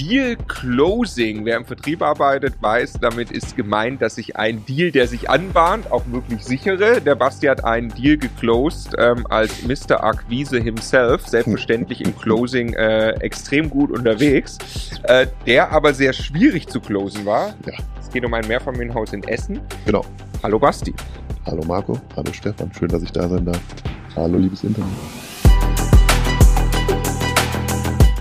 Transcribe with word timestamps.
Deal 0.00 0.36
Closing. 0.48 1.44
Wer 1.44 1.58
im 1.58 1.66
Vertrieb 1.66 2.00
arbeitet, 2.00 2.54
weiß, 2.60 2.94
damit 3.02 3.30
ist 3.30 3.54
gemeint, 3.54 4.00
dass 4.00 4.16
ich 4.16 4.34
ein 4.34 4.64
Deal, 4.64 4.90
der 4.90 5.06
sich 5.06 5.28
anbahnt, 5.28 5.92
auch 5.92 6.04
wirklich 6.10 6.42
sichere. 6.42 7.02
Der 7.02 7.14
Basti 7.14 7.46
hat 7.48 7.64
einen 7.64 7.90
Deal 7.90 8.16
geclosed 8.16 8.94
ähm, 8.98 9.26
als 9.28 9.62
Mr. 9.62 10.02
Akquise 10.02 10.58
himself, 10.58 11.26
selbstverständlich 11.26 12.00
im 12.00 12.16
Closing 12.16 12.72
äh, 12.72 13.10
extrem 13.20 13.68
gut 13.68 13.90
unterwegs, 13.90 14.56
äh, 15.02 15.26
der 15.46 15.70
aber 15.70 15.92
sehr 15.92 16.14
schwierig 16.14 16.66
zu 16.68 16.80
closen 16.80 17.26
war. 17.26 17.54
Ja. 17.66 17.74
Es 18.00 18.08
geht 18.08 18.24
um 18.24 18.32
ein 18.32 18.48
Mehrfamilienhaus 18.48 19.12
in 19.12 19.22
Essen. 19.24 19.60
Genau. 19.84 20.04
Hallo 20.42 20.58
Basti. 20.58 20.94
Hallo 21.44 21.62
Marco, 21.66 22.00
hallo 22.16 22.32
Stefan, 22.32 22.72
schön, 22.72 22.88
dass 22.88 23.02
ich 23.02 23.12
da 23.12 23.28
sein 23.28 23.44
darf. 23.44 23.60
Hallo 24.16 24.38
liebes 24.38 24.64
Internet. 24.64 24.88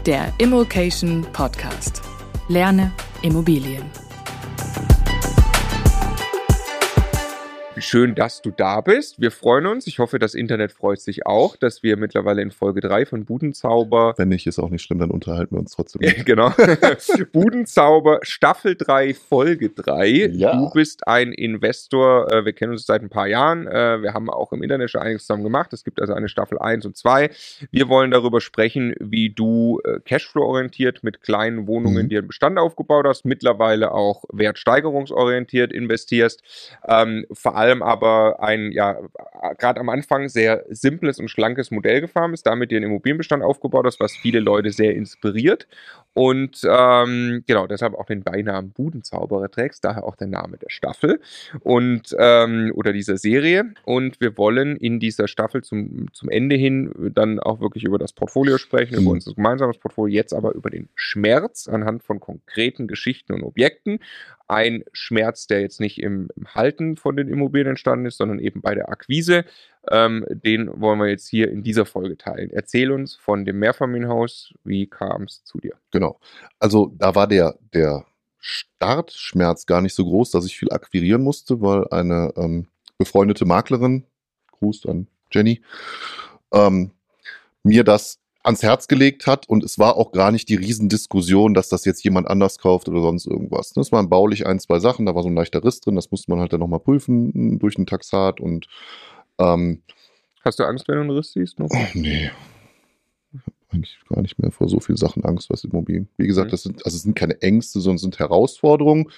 Der 0.05 0.31
Immokation 0.37 1.25
Podcast. 1.33 2.01
Lerne 2.47 2.91
Immobilien. 3.21 4.08
Schön, 7.79 8.13
dass 8.15 8.41
du 8.41 8.51
da 8.51 8.81
bist. 8.81 9.21
Wir 9.21 9.31
freuen 9.31 9.65
uns. 9.65 9.87
Ich 9.87 9.99
hoffe, 9.99 10.19
das 10.19 10.33
Internet 10.33 10.71
freut 10.71 10.99
sich 10.99 11.25
auch, 11.25 11.55
dass 11.55 11.81
wir 11.81 11.95
mittlerweile 11.97 12.41
in 12.41 12.51
Folge 12.51 12.81
3 12.81 13.05
von 13.05 13.25
Budenzauber 13.25 14.13
Wenn 14.17 14.29
nicht, 14.29 14.45
ist 14.47 14.59
auch 14.59 14.69
nicht 14.69 14.81
schlimm, 14.83 14.99
dann 14.99 15.11
unterhalten 15.11 15.55
wir 15.55 15.59
uns 15.59 15.71
trotzdem. 15.75 16.01
Genau. 16.25 16.51
Budenzauber 17.31 18.19
Staffel 18.23 18.75
3, 18.75 19.13
Folge 19.13 19.69
3. 19.69 20.07
Ja. 20.33 20.55
Du 20.55 20.69
bist 20.71 21.07
ein 21.07 21.31
Investor. 21.31 22.31
äh, 22.31 22.43
Wir 22.45 22.53
kennen 22.53 22.73
uns 22.73 22.85
seit 22.85 23.01
ein 23.01 23.09
paar 23.09 23.27
Jahren. 23.27 23.67
Äh, 23.67 24.01
Wir 24.01 24.13
haben 24.13 24.29
auch 24.29 24.51
im 24.51 24.61
Internet 24.63 24.89
schon 24.91 25.01
einiges 25.01 25.23
zusammen 25.23 25.43
gemacht. 25.43 25.71
Es 25.73 25.83
gibt 25.83 26.01
also 26.01 26.13
eine 26.13 26.27
Staffel 26.29 26.59
1 26.59 26.85
und 26.85 26.97
2. 26.97 27.29
Wir 27.71 27.87
wollen 27.87 28.11
darüber 28.11 28.41
sprechen, 28.41 28.93
wie 28.99 29.29
du 29.29 29.79
äh, 29.85 29.99
Cashflow-orientiert 30.03 31.03
mit 31.03 31.21
kleinen 31.21 31.67
Wohnungen 31.67 32.05
Mhm. 32.05 32.09
dir 32.09 32.19
einen 32.19 32.27
Bestand 32.27 32.57
aufgebaut 32.59 33.05
hast, 33.07 33.25
mittlerweile 33.25 33.91
auch 33.91 34.23
wertsteigerungsorientiert 34.31 35.71
investierst. 35.71 36.43
Ähm, 36.87 37.25
vor 37.31 37.55
allem 37.55 37.68
aber 37.81 38.41
ein, 38.41 38.71
ja, 38.71 38.97
gerade 39.57 39.79
am 39.79 39.89
Anfang 39.89 40.29
sehr 40.29 40.65
simples 40.69 41.19
und 41.19 41.29
schlankes 41.29 41.71
Modell 41.71 42.01
gefahren 42.01 42.31
bist, 42.31 42.45
damit 42.45 42.71
einen 42.77 42.91
Immobilienbestand 42.91 43.43
aufgebaut 43.43 43.85
hast, 43.85 43.99
was 43.99 44.15
viele 44.15 44.39
Leute 44.39 44.71
sehr 44.71 44.95
inspiriert. 44.95 45.67
Und 46.13 46.61
ähm, 46.67 47.43
genau, 47.47 47.67
deshalb 47.67 47.93
auch 47.93 48.05
den 48.05 48.23
Beinamen 48.23 48.71
Budenzauberer 48.71 49.49
trägst, 49.49 49.85
daher 49.85 50.03
auch 50.03 50.15
der 50.15 50.27
Name 50.27 50.57
der 50.57 50.69
Staffel 50.69 51.21
und 51.61 52.15
ähm, 52.17 52.71
oder 52.75 52.91
dieser 52.93 53.17
Serie. 53.17 53.73
Und 53.85 54.19
wir 54.19 54.37
wollen 54.37 54.75
in 54.75 54.99
dieser 54.99 55.27
Staffel 55.27 55.63
zum, 55.63 56.07
zum 56.11 56.29
Ende 56.29 56.55
hin 56.55 56.91
dann 57.15 57.39
auch 57.39 57.61
wirklich 57.61 57.83
über 57.83 57.97
das 57.99 58.11
Portfolio 58.13 58.57
sprechen, 58.57 58.95
über 58.95 59.01
Mhm. 59.03 59.07
unser 59.07 59.33
gemeinsames 59.33 59.77
Portfolio, 59.77 60.13
jetzt 60.15 60.33
aber 60.33 60.53
über 60.55 60.69
den 60.69 60.89
Schmerz 60.95 61.67
anhand 61.67 62.03
von 62.03 62.19
konkreten 62.19 62.87
Geschichten 62.87 63.33
und 63.33 63.43
Objekten. 63.43 63.99
Ein 64.47 64.83
Schmerz, 64.93 65.45
der 65.45 65.61
jetzt 65.61 65.79
nicht 65.79 66.01
im, 66.01 66.29
im 66.35 66.47
Halten 66.55 66.97
von 66.97 67.15
den 67.15 67.27
Immobilien 67.29 67.67
entstanden 67.69 68.07
ist, 68.07 68.17
sondern 68.17 68.39
eben 68.39 68.61
bei 68.61 68.73
der 68.73 68.89
Akquise. 68.89 69.45
Ähm, 69.89 70.25
den 70.29 70.69
wollen 70.81 70.99
wir 70.99 71.07
jetzt 71.07 71.27
hier 71.27 71.49
in 71.49 71.63
dieser 71.63 71.85
Folge 71.85 72.17
teilen. 72.17 72.51
Erzähl 72.51 72.91
uns 72.91 73.15
von 73.15 73.45
dem 73.45 73.59
Mehrfamilienhaus. 73.59 74.53
Wie 74.63 74.87
kam 74.87 75.23
es 75.23 75.43
zu 75.43 75.59
dir? 75.59 75.75
Genau. 75.91 76.19
Also 76.59 76.93
da 76.97 77.15
war 77.15 77.27
der, 77.27 77.57
der 77.73 78.05
Startschmerz 78.39 79.65
gar 79.65 79.81
nicht 79.81 79.95
so 79.95 80.05
groß, 80.05 80.31
dass 80.31 80.45
ich 80.45 80.57
viel 80.57 80.71
akquirieren 80.71 81.23
musste, 81.23 81.61
weil 81.61 81.87
eine 81.89 82.33
ähm, 82.35 82.67
befreundete 82.97 83.45
Maklerin, 83.45 84.05
Gruß 84.51 84.85
an 84.85 85.07
Jenny, 85.31 85.61
ähm, 86.53 86.91
mir 87.63 87.83
das 87.83 88.19
ans 88.43 88.63
Herz 88.63 88.87
gelegt 88.87 89.27
hat 89.27 89.47
und 89.49 89.63
es 89.63 89.77
war 89.77 89.97
auch 89.97 90.11
gar 90.11 90.31
nicht 90.31 90.47
die 90.49 90.55
Riesendiskussion, 90.55 91.53
dass 91.53 91.69
das 91.69 91.85
jetzt 91.85 92.03
jemand 92.03 92.27
anders 92.27 92.57
kauft 92.57 92.87
oder 92.87 93.01
sonst 93.01 93.27
irgendwas. 93.27 93.73
Das 93.73 93.91
waren 93.91 94.09
baulich 94.09 94.47
ein, 94.47 94.59
zwei 94.59 94.79
Sachen, 94.79 95.05
da 95.05 95.13
war 95.13 95.23
so 95.23 95.29
ein 95.29 95.35
leichter 95.35 95.63
Riss 95.63 95.81
drin, 95.81 95.95
das 95.95 96.09
musste 96.09 96.31
man 96.31 96.39
halt 96.39 96.53
dann 96.53 96.61
nochmal 96.61 96.79
prüfen 96.79 97.33
m, 97.35 97.59
durch 97.59 97.77
ein 97.77 97.85
Taxat 97.85 98.39
und 98.39 98.67
ähm, 99.39 99.81
Hast 100.43 100.59
du 100.59 100.63
Angst, 100.63 100.87
wenn 100.87 100.95
du 100.95 101.01
einen 101.01 101.09
Riss 101.11 101.33
siehst? 101.33 101.59
Noch? 101.59 101.69
Oh, 101.71 101.77
nee. 101.93 102.31
Ich 103.33 103.39
habe 103.41 103.51
eigentlich 103.71 103.99
gar 104.09 104.21
nicht 104.21 104.39
mehr 104.39 104.51
vor 104.51 104.67
so 104.69 104.79
vielen 104.79 104.97
Sachen 104.97 105.23
Angst, 105.25 105.49
was 105.49 105.63
Immobilien. 105.63 106.07
Wie 106.17 106.27
gesagt, 106.27 106.47
Mhm. 106.47 106.51
das 106.51 106.63
sind, 106.63 106.85
also 106.85 106.95
es 106.95 107.03
sind 107.03 107.15
keine 107.15 107.41
Ängste, 107.41 107.79
sondern 107.81 107.95
es 107.97 108.01
sind 108.01 108.19
Herausforderungen. 108.19 109.11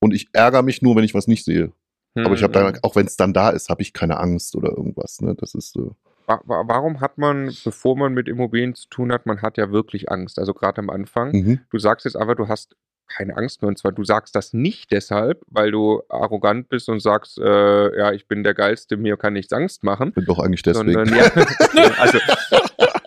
Und 0.00 0.14
ich 0.14 0.28
ärgere 0.32 0.62
mich 0.62 0.80
nur, 0.82 0.94
wenn 0.96 1.04
ich 1.04 1.14
was 1.14 1.26
nicht 1.26 1.44
sehe. 1.44 1.72
Aber 2.14 2.34
ich 2.34 2.42
habe 2.42 2.50
Mhm. 2.58 2.72
dann, 2.72 2.78
auch 2.82 2.96
wenn 2.96 3.06
es 3.06 3.16
dann 3.16 3.32
da 3.32 3.50
ist, 3.50 3.68
habe 3.68 3.82
ich 3.82 3.92
keine 3.92 4.18
Angst 4.18 4.56
oder 4.56 4.70
irgendwas. 4.70 5.20
Ne? 5.20 5.34
Das 5.34 5.54
ist 5.54 5.76
wa- 5.76 6.42
Warum 6.44 7.00
hat 7.00 7.18
man, 7.18 7.52
bevor 7.64 7.96
man 7.96 8.14
mit 8.14 8.28
Immobilien 8.28 8.74
zu 8.74 8.88
tun 8.88 9.12
hat, 9.12 9.26
man 9.26 9.42
hat 9.42 9.56
ja 9.58 9.70
wirklich 9.70 10.10
Angst, 10.10 10.38
also 10.38 10.54
gerade 10.54 10.78
am 10.78 10.90
Anfang. 10.90 11.32
Mhm. 11.32 11.60
Du 11.70 11.78
sagst 11.78 12.04
jetzt 12.06 12.16
einfach, 12.16 12.34
du 12.36 12.48
hast 12.48 12.76
keine 13.08 13.36
Angst 13.36 13.62
mehr. 13.62 13.68
Und 13.68 13.78
zwar, 13.78 13.92
du 13.92 14.04
sagst 14.04 14.34
das 14.34 14.52
nicht 14.52 14.92
deshalb, 14.92 15.42
weil 15.48 15.70
du 15.70 16.02
arrogant 16.08 16.68
bist 16.68 16.88
und 16.88 17.00
sagst, 17.00 17.38
äh, 17.38 17.98
ja, 17.98 18.12
ich 18.12 18.28
bin 18.28 18.44
der 18.44 18.54
Geilste, 18.54 18.96
mir 18.96 19.16
kann 19.16 19.32
nichts 19.32 19.52
Angst 19.52 19.84
machen. 19.84 20.12
Bin 20.12 20.24
doch 20.24 20.38
eigentlich 20.38 20.62
deswegen. 20.62 20.92
Sondern, 20.92 21.14
ja, 21.74 21.90
also 21.98 22.18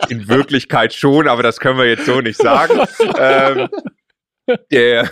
in 0.08 0.28
Wirklichkeit 0.28 0.92
schon, 0.92 1.28
aber 1.28 1.42
das 1.42 1.60
können 1.60 1.78
wir 1.78 1.86
jetzt 1.86 2.06
so 2.06 2.20
nicht 2.20 2.36
sagen. 2.36 2.80
ähm, 3.18 3.68
der, 4.70 5.10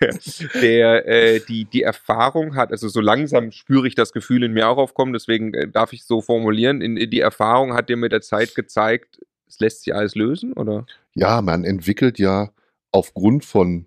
der, 0.00 0.18
der 0.60 1.08
äh, 1.08 1.40
die, 1.40 1.64
die 1.64 1.82
Erfahrung 1.82 2.56
hat, 2.56 2.72
also 2.72 2.88
so 2.88 3.00
langsam 3.00 3.52
spüre 3.52 3.86
ich 3.86 3.94
das 3.94 4.12
Gefühl 4.12 4.42
in 4.42 4.52
mir 4.52 4.68
auch 4.68 4.78
aufkommen, 4.78 5.12
deswegen 5.12 5.54
äh, 5.54 5.68
darf 5.68 5.92
ich 5.92 6.04
so 6.04 6.20
formulieren, 6.20 6.80
in, 6.80 6.96
die 6.96 7.20
Erfahrung 7.20 7.74
hat 7.74 7.88
dir 7.88 7.96
mit 7.96 8.12
der 8.12 8.20
Zeit 8.20 8.54
gezeigt, 8.54 9.20
es 9.46 9.60
lässt 9.60 9.84
sich 9.84 9.94
alles 9.94 10.14
lösen, 10.14 10.52
oder? 10.54 10.86
Ja, 11.14 11.40
man 11.40 11.64
entwickelt 11.64 12.18
ja 12.18 12.50
aufgrund 12.90 13.44
von 13.44 13.86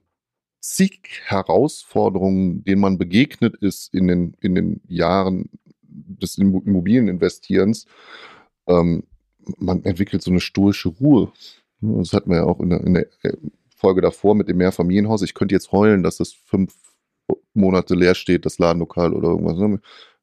zig 0.59 1.21
Herausforderungen, 1.25 2.63
denen 2.63 2.81
man 2.81 2.97
begegnet 2.97 3.55
ist 3.55 3.93
in 3.93 4.07
den, 4.07 4.35
in 4.41 4.55
den 4.55 4.81
Jahren 4.87 5.49
des 5.83 6.37
Immo- 6.37 6.63
Immobilieninvestierens, 6.65 7.85
ähm, 8.67 9.03
man 9.57 9.83
entwickelt 9.83 10.21
so 10.21 10.31
eine 10.31 10.41
stoische 10.41 10.89
Ruhe. 10.89 11.31
Das 11.81 12.13
hatten 12.13 12.29
wir 12.31 12.37
ja 12.37 12.43
auch 12.43 12.59
in 12.59 12.69
der, 12.69 12.81
in 12.81 12.93
der 12.95 13.07
äh, 13.23 13.37
Folge 13.75 14.01
davor 14.01 14.35
mit 14.35 14.49
dem 14.49 14.57
Mehrfamilienhaus. 14.57 15.21
Ich 15.21 15.33
könnte 15.33 15.55
jetzt 15.55 15.71
heulen, 15.71 16.03
dass 16.03 16.17
das 16.17 16.33
fünf 16.33 16.75
Monate 17.53 17.95
leer 17.95 18.15
steht, 18.15 18.45
das 18.45 18.59
Ladenlokal 18.59 19.13
oder 19.13 19.29
irgendwas. 19.29 19.79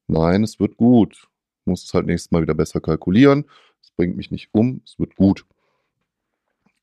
Nein, 0.07 0.43
es 0.43 0.59
wird 0.59 0.77
gut. 0.77 1.27
Muss 1.65 1.83
es 1.83 1.93
halt 1.93 2.05
nächstes 2.05 2.31
Mal 2.31 2.41
wieder 2.41 2.53
besser 2.53 2.81
kalkulieren. 2.81 3.45
Es 3.81 3.91
bringt 3.91 4.17
mich 4.17 4.29
nicht 4.31 4.49
um, 4.51 4.81
es 4.85 4.99
wird 4.99 5.15
gut. 5.15 5.45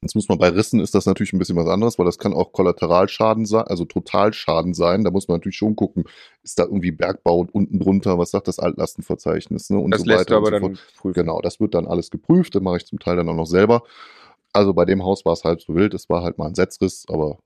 Jetzt 0.02 0.16
muss 0.16 0.28
man 0.28 0.36
bei 0.38 0.48
Rissen 0.48 0.80
ist 0.80 0.96
das 0.96 1.06
natürlich 1.06 1.32
ein 1.32 1.38
bisschen 1.38 1.54
was 1.56 1.68
anderes, 1.68 1.96
weil 1.96 2.06
das 2.06 2.18
kann 2.18 2.34
auch 2.34 2.52
Kollateralschaden 2.52 3.46
sein, 3.46 3.62
also 3.68 3.84
Totalschaden 3.84 4.74
sein. 4.74 5.04
Da 5.04 5.12
muss 5.12 5.28
man 5.28 5.36
natürlich 5.36 5.56
schon 5.56 5.76
gucken, 5.76 6.04
ist 6.42 6.58
da 6.58 6.64
irgendwie 6.64 6.90
Bergbau 6.90 7.46
unten 7.52 7.78
drunter, 7.78 8.18
was 8.18 8.32
sagt 8.32 8.48
das 8.48 8.58
Altlastenverzeichnis, 8.58 9.70
ne? 9.70 9.78
Und 9.78 9.92
Das 9.92 10.00
so 10.00 10.06
lässt 10.08 10.20
weiter 10.22 10.40
du 10.40 10.46
aber 10.48 10.58
so 10.58 10.68
dann 10.68 10.78
prüfen. 10.96 11.14
Genau, 11.14 11.40
das 11.40 11.60
wird 11.60 11.74
dann 11.74 11.86
alles 11.86 12.10
geprüft, 12.10 12.54
das 12.56 12.62
mache 12.62 12.78
ich 12.78 12.86
zum 12.86 12.98
Teil 12.98 13.14
dann 13.16 13.28
auch 13.28 13.34
noch 13.36 13.46
selber. 13.46 13.84
Also 14.52 14.74
bei 14.74 14.84
dem 14.84 15.04
Haus 15.04 15.24
war 15.24 15.34
es 15.34 15.44
halb 15.44 15.62
so 15.62 15.74
wild, 15.76 15.94
es 15.94 16.08
war 16.10 16.24
halt 16.24 16.36
mal 16.36 16.48
ein 16.48 16.54
Setzriss, 16.56 17.06
aber 17.08 17.38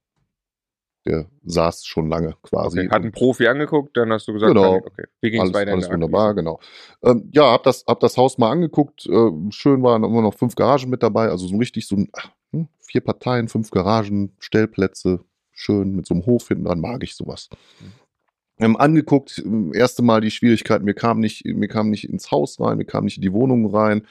der 1.06 1.27
saß 1.44 1.87
schon 1.87 2.09
lange 2.09 2.34
quasi. 2.43 2.81
Okay. 2.81 2.88
Hat 2.91 3.03
ein 3.05 3.12
Profi 3.12 3.47
angeguckt, 3.47 3.97
dann 3.97 4.12
hast 4.12 4.27
du 4.27 4.33
gesagt, 4.33 4.55
Genau. 4.55 4.77
okay, 4.77 5.05
wie 5.21 5.31
ging 5.31 5.41
es 5.43 5.53
weiter? 5.53 5.73
alles 5.73 5.84
der 5.87 5.94
wunderbar, 5.94 6.31
Akquise? 6.31 6.34
genau. 6.43 6.61
Ähm, 7.05 7.31
ja, 7.33 7.53
hab 7.53 7.62
das, 7.62 7.84
hab 7.87 8.00
das 8.00 8.17
Haus 8.17 8.38
mal 8.38 8.50
angeguckt. 8.50 9.06
Äh, 9.06 9.31
schön 9.50 9.83
waren 9.84 10.03
immer 10.03 10.23
noch 10.23 10.34
fünf 10.34 10.56
Garagen 10.56 10.91
mit 10.91 11.03
dabei, 11.05 11.28
also 11.28 11.47
so 11.47 11.56
richtig 11.59 11.87
so 11.87 11.94
ein, 11.97 12.09
ach, 12.12 12.31
hm, 12.56 12.69
vier 12.78 13.00
Parteien, 13.00 13.49
fünf 13.49 13.71
Garagen, 13.71 14.33
Stellplätze, 14.39 15.21
schön 15.53 15.94
mit 15.94 16.06
so 16.06 16.15
einem 16.15 16.27
Hof 16.27 16.49
hinten 16.49 16.65
dran, 16.65 16.81
mag 16.81 17.03
ich 17.03 17.15
sowas. 17.15 17.49
Ähm, 18.59 18.77
angeguckt, 18.77 19.43
ähm, 19.44 19.72
erste 19.75 20.03
Mal 20.03 20.22
die 20.22 20.31
Schwierigkeiten, 20.31 20.84
mir 20.84 20.94
kam 20.94 21.21
nicht, 21.21 21.44
mir 21.44 21.69
kam 21.69 21.91
nicht 21.91 22.09
ins 22.09 22.31
Haus 22.31 22.59
rein, 22.59 22.78
mir 22.78 22.87
kam 22.87 23.05
nicht 23.05 23.19
in 23.19 23.22
die 23.22 23.33
Wohnung 23.33 23.67
rein, 23.75 24.06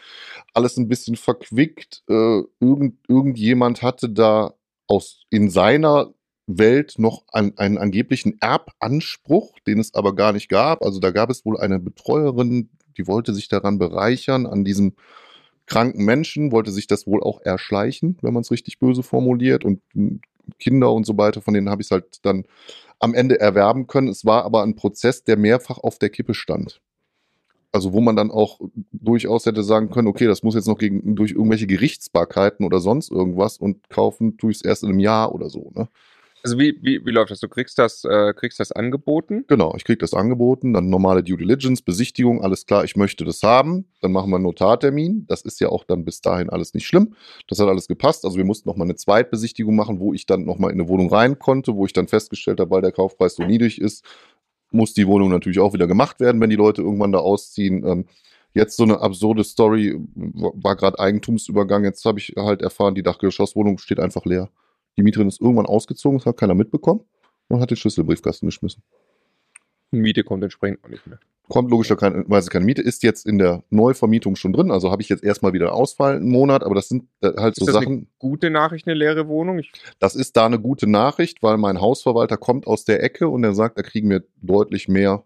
alles 0.53 0.77
ein 0.77 0.87
bisschen 0.87 1.15
verquickt. 1.15 2.03
Äh, 2.07 2.43
irgend, 2.59 2.99
irgendjemand 3.07 3.81
hatte 3.81 4.09
da 4.09 4.53
aus 4.87 5.23
in 5.31 5.49
seiner 5.49 6.13
Welt 6.47 6.95
noch 6.97 7.23
an, 7.31 7.53
einen 7.57 7.79
angeblichen 7.79 8.37
Erbanspruch, 8.39 9.57
den 9.65 9.79
es 9.79 9.95
aber 9.95 10.13
gar 10.13 10.31
nicht 10.31 10.49
gab. 10.49 10.83
Also 10.83 10.99
da 10.99 11.09
gab 11.09 11.31
es 11.31 11.43
wohl 11.43 11.59
eine 11.59 11.79
Betreuerin, 11.79 12.69
die 12.97 13.07
wollte 13.07 13.33
sich 13.33 13.47
daran 13.47 13.79
bereichern, 13.79 14.45
an 14.45 14.63
diesem 14.63 14.93
kranken 15.67 16.05
Menschen, 16.05 16.51
wollte 16.51 16.71
sich 16.71 16.87
das 16.87 17.07
wohl 17.07 17.23
auch 17.23 17.41
erschleichen, 17.41 18.17
wenn 18.21 18.33
man 18.33 18.41
es 18.41 18.51
richtig 18.51 18.79
böse 18.79 19.03
formuliert. 19.03 19.65
Und 19.65 19.81
mh, 19.93 20.19
Kinder 20.59 20.91
und 20.91 21.05
so 21.05 21.17
weiter, 21.17 21.41
von 21.41 21.53
denen 21.53 21.69
habe 21.69 21.81
ich 21.81 21.87
es 21.87 21.91
halt 21.91 22.23
dann 22.23 22.45
am 22.99 23.13
Ende 23.13 23.39
erwerben 23.39 23.87
können. 23.87 24.07
Es 24.07 24.25
war 24.25 24.45
aber 24.45 24.63
ein 24.63 24.75
Prozess, 24.75 25.23
der 25.23 25.37
mehrfach 25.37 25.77
auf 25.79 25.99
der 25.99 26.09
Kippe 26.09 26.33
stand. 26.33 26.81
Also 27.71 27.91
wo 27.91 27.99
man 27.99 28.15
dann 28.15 28.31
auch 28.31 28.61
durchaus 28.93 29.45
hätte 29.45 29.61
sagen 29.61 29.89
können, 29.89 30.07
okay, 30.07 30.27
das 30.27 30.43
muss 30.43 30.55
jetzt 30.55 30.67
noch 30.67 30.77
gegen, 30.77 31.15
durch 31.15 31.31
irgendwelche 31.31 31.67
Gerichtsbarkeiten 31.67 32.65
oder 32.65 32.79
sonst 32.79 33.11
irgendwas 33.11 33.57
und 33.57 33.89
kaufen 33.89 34.37
tue 34.37 34.51
ich 34.51 34.57
es 34.57 34.63
erst 34.63 34.83
in 34.83 34.89
einem 34.89 34.99
Jahr 34.99 35.35
oder 35.35 35.49
so. 35.49 35.71
Ne? 35.75 35.89
Also 36.45 36.59
wie, 36.59 36.77
wie, 36.83 37.03
wie 37.03 37.09
läuft 37.09 37.31
das? 37.31 37.39
Du 37.39 37.49
kriegst 37.49 37.79
das, 37.79 38.03
äh, 38.03 38.31
kriegst 38.35 38.59
das 38.59 38.71
angeboten? 38.71 39.45
Genau, 39.47 39.73
ich 39.75 39.83
krieg 39.83 39.97
das 39.97 40.13
angeboten, 40.13 40.73
dann 40.73 40.91
normale 40.91 41.23
Due 41.23 41.37
Diligence, 41.37 41.81
Besichtigung, 41.81 42.43
alles 42.43 42.67
klar, 42.67 42.83
ich 42.83 42.95
möchte 42.95 43.25
das 43.25 43.41
haben. 43.41 43.85
Dann 44.01 44.11
machen 44.11 44.29
wir 44.29 44.35
einen 44.35 44.43
Notartermin. 44.43 45.25
Das 45.27 45.41
ist 45.41 45.59
ja 45.59 45.69
auch 45.69 45.83
dann 45.85 46.05
bis 46.05 46.21
dahin 46.21 46.51
alles 46.51 46.75
nicht 46.75 46.85
schlimm. 46.85 47.15
Das 47.47 47.57
hat 47.57 47.67
alles 47.67 47.87
gepasst. 47.87 48.25
Also 48.25 48.37
wir 48.37 48.45
mussten 48.45 48.69
nochmal 48.69 48.85
eine 48.85 48.95
Zweitbesichtigung 48.95 49.75
machen, 49.75 49.99
wo 49.99 50.13
ich 50.13 50.27
dann 50.27 50.45
nochmal 50.45 50.69
in 50.69 50.79
eine 50.79 50.87
Wohnung 50.87 51.09
rein 51.11 51.39
konnte, 51.39 51.75
wo 51.75 51.87
ich 51.87 51.93
dann 51.93 52.07
festgestellt 52.07 52.59
habe, 52.59 52.69
weil 52.69 52.83
der 52.83 52.91
Kaufpreis 52.91 53.33
so 53.33 53.43
niedrig 53.43 53.81
ist, 53.81 54.05
muss 54.69 54.93
die 54.93 55.07
Wohnung 55.07 55.29
natürlich 55.29 55.59
auch 55.59 55.73
wieder 55.73 55.87
gemacht 55.87 56.19
werden, 56.19 56.39
wenn 56.41 56.51
die 56.51 56.55
Leute 56.55 56.83
irgendwann 56.83 57.11
da 57.11 57.17
ausziehen. 57.17 57.83
Ähm, 57.87 58.05
jetzt 58.53 58.77
so 58.77 58.83
eine 58.83 58.99
absurde 59.01 59.43
Story, 59.43 59.99
war 60.13 60.75
gerade 60.75 60.99
Eigentumsübergang. 60.99 61.83
Jetzt 61.85 62.05
habe 62.05 62.19
ich 62.19 62.35
halt 62.37 62.61
erfahren, 62.61 62.93
die 62.93 63.01
Dachgeschosswohnung 63.01 63.79
steht 63.79 63.99
einfach 63.99 64.25
leer. 64.25 64.51
Die 64.97 65.03
Mieterin 65.03 65.27
ist 65.27 65.41
irgendwann 65.41 65.65
ausgezogen, 65.65 66.19
das 66.19 66.25
hat 66.25 66.37
keiner 66.37 66.55
mitbekommen 66.55 67.01
und 67.49 67.59
hat 67.59 67.69
den 67.69 67.77
Schlüssel 67.77 68.01
im 68.01 68.07
Briefkasten 68.07 68.45
geschmissen. 68.45 68.83
Miete 69.91 70.23
kommt 70.23 70.43
entsprechend 70.43 70.83
auch 70.83 70.89
nicht 70.89 71.05
mehr. 71.07 71.19
Kommt 71.47 71.69
logischerweise 71.69 72.49
keine 72.49 72.65
Miete, 72.65 72.81
ist 72.81 73.03
jetzt 73.03 73.25
in 73.27 73.37
der 73.37 73.63
Neuvermietung 73.69 74.35
schon 74.35 74.51
drin. 74.51 74.71
Also 74.71 74.91
habe 74.91 75.03
ich 75.03 75.09
jetzt 75.09 75.23
erstmal 75.23 75.53
wieder 75.53 75.67
einen 75.67 75.75
Ausfall 75.75 76.15
einen 76.15 76.29
Monat, 76.31 76.63
aber 76.63 76.73
das 76.73 76.89
sind 76.89 77.07
äh, 77.21 77.33
halt 77.37 77.55
Ist 77.55 77.59
so 77.59 77.65
das 77.67 77.75
Sachen. 77.75 77.87
eine 77.87 78.07
gute 78.17 78.49
Nachricht, 78.49 78.87
eine 78.87 78.95
leere 78.95 79.27
Wohnung? 79.27 79.59
Ich, 79.59 79.71
Das 79.99 80.15
ist 80.15 80.35
da 80.37 80.47
eine 80.47 80.59
gute 80.59 80.89
Nachricht, 80.89 81.43
weil 81.43 81.57
mein 81.57 81.79
Hausverwalter 81.79 82.37
kommt 82.37 82.65
aus 82.65 82.83
der 82.83 83.03
Ecke 83.03 83.29
und 83.29 83.43
er 83.43 83.53
sagt, 83.53 83.77
da 83.77 83.83
kriegen 83.83 84.09
wir 84.09 84.23
deutlich 84.41 84.87
mehr 84.87 85.23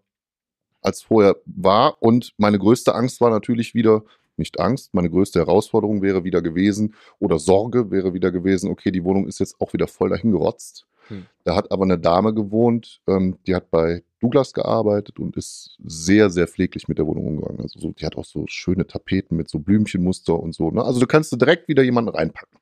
als 0.82 1.02
vorher 1.02 1.38
war. 1.46 2.02
Und 2.02 2.34
meine 2.38 2.60
größte 2.60 2.94
Angst 2.94 3.22
war 3.22 3.30
natürlich 3.30 3.74
wieder, 3.74 4.04
nicht 4.40 4.60
Angst, 4.60 4.94
meine 4.94 5.10
größte 5.10 5.40
Herausforderung 5.40 6.02
wäre 6.02 6.24
wieder 6.24 6.42
gewesen 6.42 6.96
oder 7.20 7.38
Sorge 7.38 7.92
wäre 7.92 8.14
wieder 8.14 8.32
gewesen, 8.32 8.72
okay, 8.72 8.92
die 8.92 9.04
Wohnung 9.04 9.28
ist 9.28 9.40
jetzt 9.40 9.60
auch 9.60 9.74
wieder 9.74 9.88
voll 9.88 10.10
dahin 10.10 10.32
gerotzt. 10.32 10.88
Hm. 11.10 11.26
Da 11.44 11.56
hat 11.56 11.72
aber 11.72 11.84
eine 11.84 12.00
Dame 12.00 12.34
gewohnt, 12.34 13.02
ähm, 13.08 13.38
die 13.46 13.56
hat 13.56 13.70
bei 13.70 14.04
Douglas 14.20 14.54
gearbeitet 14.54 15.20
und 15.20 15.38
ist 15.38 15.78
sehr, 15.84 16.30
sehr 16.30 16.48
pfleglich 16.48 16.88
mit 16.88 16.98
der 16.98 17.08
Wohnung 17.08 17.28
umgegangen. 17.28 17.62
Also 17.62 17.80
so, 17.80 17.92
die 17.92 18.06
hat 18.06 18.18
auch 18.18 18.26
so 18.26 18.46
schöne 18.48 18.86
Tapeten 18.86 19.36
mit 19.36 19.50
so 19.50 19.60
Blümchenmuster 19.60 20.38
und 20.38 20.54
so. 20.54 20.72
Ne? 20.72 20.84
Also 20.84 21.00
du 21.00 21.08
kannst 21.08 21.32
du 21.32 21.38
direkt 21.38 21.68
wieder 21.68 21.84
jemanden 21.84 22.10
reinpacken. 22.10 22.60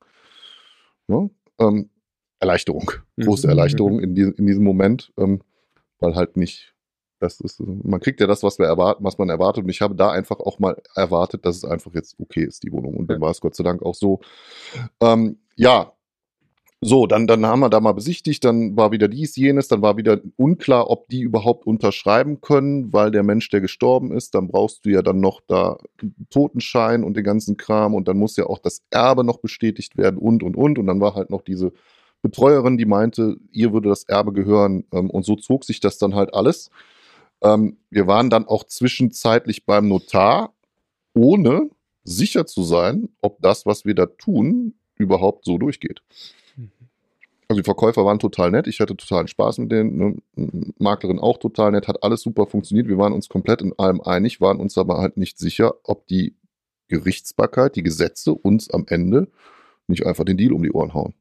Ne? 1.08 1.30
Ähm, 1.60 1.90
Erleichterung, 2.40 2.92
große 3.20 3.48
Mhm. 3.48 3.52
Erleichterung 3.52 4.00
in, 4.02 4.16
die, 4.16 4.22
in 4.22 4.46
diesem 4.46 4.64
Moment, 4.64 5.12
ähm, 5.18 5.42
weil 6.00 6.16
halt 6.16 6.38
nicht, 6.38 6.74
das 7.20 7.40
ist, 7.40 7.60
man 7.60 8.00
kriegt 8.00 8.20
ja 8.20 8.28
das, 8.28 8.44
was 8.44 8.60
wir 8.60 8.66
erwarten, 8.66 9.04
was 9.04 9.18
man 9.18 9.30
erwartet. 9.30 9.64
Und 9.64 9.70
ich 9.70 9.82
habe 9.82 9.96
da 9.96 10.12
einfach 10.12 10.40
auch 10.40 10.60
mal 10.60 10.82
erwartet, 10.96 11.46
dass 11.46 11.58
es 11.58 11.66
einfach 11.66 11.94
jetzt 11.94 12.16
okay 12.20 12.44
ist, 12.44 12.64
die 12.64 12.72
Wohnung. 12.72 12.96
Und 12.96 13.10
dann 13.10 13.22
war 13.22 13.32
es 13.32 13.42
Gott 13.42 13.56
sei 13.56 13.64
Dank 13.64 13.82
auch 13.82 13.96
so. 13.96 14.20
Ähm, 15.02 15.40
ja, 15.56 15.94
so, 16.80 17.08
dann, 17.08 17.26
dann 17.26 17.44
haben 17.44 17.62
wir 17.62 17.70
da 17.72 17.80
mal 17.80 17.94
besichtigt, 17.94 18.46
dann 18.46 18.78
war 18.78 18.92
wieder 18.92 19.08
dies, 19.08 19.36
jenes, 19.36 19.68
dann 19.68 19.82
war 19.82 19.98
wieder 19.98 20.20
unklar, 20.36 20.92
ob 20.92 21.10
die 21.10 21.22
überhaupt 21.22 21.66
unterschreiben 21.66 22.40
können, 22.40 22.94
weil 22.94 23.10
der 23.10 23.24
Mensch, 23.24 23.50
der 23.50 23.62
gestorben 23.62 24.12
ist, 24.12 24.36
dann 24.36 24.48
brauchst 24.48 24.86
du 24.86 24.92
ja 24.92 25.02
dann 25.02 25.20
noch 25.20 25.42
da 25.48 25.78
Totenschein 26.30 27.04
und 27.04 27.18
den 27.18 27.24
ganzen 27.24 27.58
Kram 27.58 27.96
und 27.96 28.08
dann 28.08 28.20
muss 28.20 28.38
ja 28.38 28.46
auch 28.46 28.60
das 28.60 28.84
Erbe 28.92 29.24
noch 29.24 29.40
bestätigt 29.40 29.98
werden 29.98 30.20
und, 30.20 30.44
und, 30.44 30.56
und. 30.56 30.78
Und 30.78 30.86
dann 30.86 31.02
war 31.02 31.16
halt 31.16 31.32
noch 31.32 31.42
diese 31.42 31.74
Betreuerin, 32.22 32.78
die 32.78 32.86
meinte, 32.86 33.38
ihr 33.52 33.74
würde 33.74 33.90
das 33.90 34.04
Erbe 34.04 34.32
gehören 34.32 34.86
ähm, 34.94 35.10
und 35.10 35.26
so 35.26 35.36
zog 35.36 35.64
sich 35.64 35.80
das 35.80 35.98
dann 35.98 36.14
halt 36.14 36.36
alles. 36.36 36.70
Ähm, 37.42 37.78
wir 37.90 38.08
waren 38.08 38.30
dann 38.30 38.46
auch 38.46 38.64
zwischenzeitlich 38.64 39.66
beim 39.66 39.88
Notar, 39.88 40.54
ohne 41.14 41.70
sicher 42.04 42.46
zu 42.46 42.64
sein, 42.64 43.10
ob 43.22 43.42
das, 43.42 43.66
was 43.66 43.86
wir 43.86 43.96
da 43.96 44.06
tun, 44.06 44.74
überhaupt 44.96 45.46
so 45.46 45.58
durchgeht. 45.58 46.02
Also 47.50 47.62
die 47.62 47.66
Verkäufer 47.66 48.04
waren 48.04 48.20
total 48.20 48.52
nett, 48.52 48.68
ich 48.68 48.82
hatte 48.82 48.96
totalen 48.98 49.28
Spaß 49.30 49.60
mit 49.60 49.72
denen, 49.72 49.98
ne? 50.36 50.72
Maklerin 50.80 51.20
auch 51.20 51.38
total 51.38 51.72
nett, 51.72 51.88
hat 51.88 52.04
alles 52.04 52.22
super 52.22 52.46
funktioniert, 52.46 52.88
wir 52.90 52.98
waren 52.98 53.14
uns 53.14 53.30
komplett 53.30 53.62
in 53.62 53.74
allem 53.80 54.02
einig, 54.02 54.42
waren 54.42 54.60
uns 54.60 54.78
aber 54.78 54.98
halt 54.98 55.16
nicht 55.16 55.38
sicher, 55.38 55.76
ob 55.84 56.08
die 56.08 56.36
Gerichtsbarkeit, 56.90 57.76
die 57.78 57.84
Gesetze 57.84 58.34
uns 58.34 58.70
am 58.70 58.86
Ende 58.90 59.28
nicht 59.88 60.06
einfach 60.06 60.26
den 60.26 60.36
Deal 60.38 60.52
um 60.52 60.62
die 60.64 60.72
Ohren 60.72 60.94
hauen. 60.94 61.14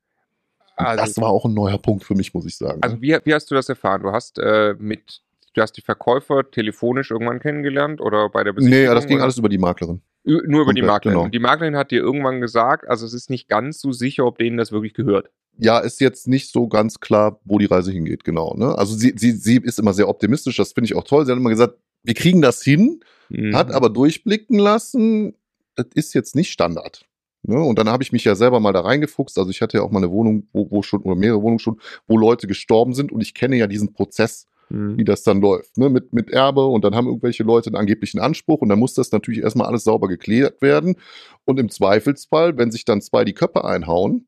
Also- 0.76 1.04
das 1.04 1.16
war 1.18 1.28
auch 1.30 1.44
ein 1.44 1.54
neuer 1.54 1.78
Punkt 1.78 2.02
für 2.02 2.14
mich, 2.16 2.34
muss 2.34 2.44
ich 2.44 2.56
sagen. 2.56 2.82
also 2.82 3.00
wie, 3.00 3.16
wie 3.24 3.32
hast 3.34 3.48
du 3.50 3.54
das 3.54 3.68
erfahren? 3.68 4.02
Du 4.02 4.10
hast 4.10 4.38
äh, 4.38 4.74
mit, 4.78 5.22
du 5.56 5.62
hast 5.62 5.72
die 5.72 5.80
Verkäufer 5.82 6.50
telefonisch 6.50 7.10
irgendwann 7.10 7.40
kennengelernt 7.40 8.00
oder 8.00 8.28
bei 8.28 8.44
der 8.44 8.52
Besichtigung? 8.52 8.88
nee, 8.88 8.94
das 8.94 9.06
ging 9.06 9.20
alles 9.20 9.38
über 9.38 9.48
die 9.48 9.58
Maklerin. 9.58 10.02
Nur 10.24 10.40
über 10.42 10.72
die 10.74 10.80
Komplett, 10.80 10.84
Maklerin. 10.86 11.18
genau. 11.18 11.28
Die 11.28 11.38
Maklerin 11.38 11.76
hat 11.76 11.90
dir 11.92 12.00
irgendwann 12.00 12.40
gesagt, 12.40 12.88
also 12.88 13.06
es 13.06 13.14
ist 13.14 13.30
nicht 13.30 13.48
ganz 13.48 13.80
so 13.80 13.92
sicher, 13.92 14.26
ob 14.26 14.38
denen 14.38 14.56
das 14.56 14.72
wirklich 14.72 14.92
gehört. 14.94 15.30
ja, 15.58 15.78
ist 15.78 16.00
jetzt 16.00 16.26
nicht 16.28 16.50
so 16.52 16.66
ganz 16.68 17.00
klar, 17.00 17.40
wo 17.44 17.58
die 17.58 17.66
Reise 17.66 17.92
hingeht, 17.92 18.24
genau. 18.24 18.54
Ne? 18.56 18.76
Also 18.76 18.94
sie, 18.94 19.14
sie, 19.16 19.30
sie 19.32 19.56
ist 19.58 19.78
immer 19.78 19.92
sehr 19.94 20.08
optimistisch, 20.08 20.56
das 20.56 20.72
finde 20.72 20.86
ich 20.86 20.94
auch 20.96 21.04
toll. 21.04 21.24
Sie 21.24 21.32
hat 21.32 21.38
immer 21.38 21.50
gesagt, 21.50 21.74
wir 22.02 22.14
kriegen 22.14 22.42
das 22.42 22.62
hin, 22.62 23.00
Mhm. 23.28 23.56
hat 23.56 23.72
aber 23.72 23.88
durchblicken 23.90 24.56
lassen, 24.58 25.34
das 25.74 25.86
ist 25.94 26.14
jetzt 26.14 26.36
nicht 26.36 26.52
Standard. 26.52 27.06
Ne? 27.42 27.60
Und 27.60 27.76
dann 27.78 27.88
habe 27.88 28.02
ich 28.04 28.12
mich 28.12 28.22
ja 28.24 28.34
selber 28.36 28.60
mal 28.60 28.72
da 28.72 28.80
reingefuchst. 28.82 29.36
Also 29.38 29.50
ich 29.50 29.60
hatte 29.62 29.78
ja 29.78 29.82
auch 29.82 29.90
mal 29.90 29.98
eine 29.98 30.10
Wohnung, 30.12 30.46
wo, 30.52 30.70
wo 30.70 30.82
schon, 30.82 31.02
oder 31.02 31.16
mehrere 31.16 31.42
Wohnungen 31.42 31.58
schon, 31.58 31.80
wo 32.06 32.16
Leute 32.18 32.46
gestorben 32.46 32.94
sind 32.94 33.10
und 33.10 33.20
ich 33.20 33.34
kenne 33.34 33.56
ja 33.56 33.66
diesen 33.66 33.92
Prozess, 33.92 34.46
Mhm. 34.68 34.98
wie 34.98 35.04
das 35.04 35.22
dann 35.22 35.40
läuft, 35.40 35.78
ne? 35.78 35.88
mit, 35.88 36.12
mit 36.12 36.30
Erbe 36.30 36.66
und 36.66 36.84
dann 36.84 36.94
haben 36.94 37.06
irgendwelche 37.06 37.44
Leute 37.44 37.68
einen 37.68 37.76
angeblichen 37.76 38.18
Anspruch 38.18 38.60
und 38.62 38.68
dann 38.68 38.78
muss 38.78 38.94
das 38.94 39.12
natürlich 39.12 39.40
erstmal 39.42 39.68
alles 39.68 39.84
sauber 39.84 40.08
geklärt 40.08 40.60
werden. 40.60 40.96
Und 41.44 41.60
im 41.60 41.68
Zweifelsfall, 41.68 42.58
wenn 42.58 42.70
sich 42.70 42.84
dann 42.84 43.00
zwei 43.00 43.24
die 43.24 43.34
Köpfe 43.34 43.64
einhauen, 43.64 44.26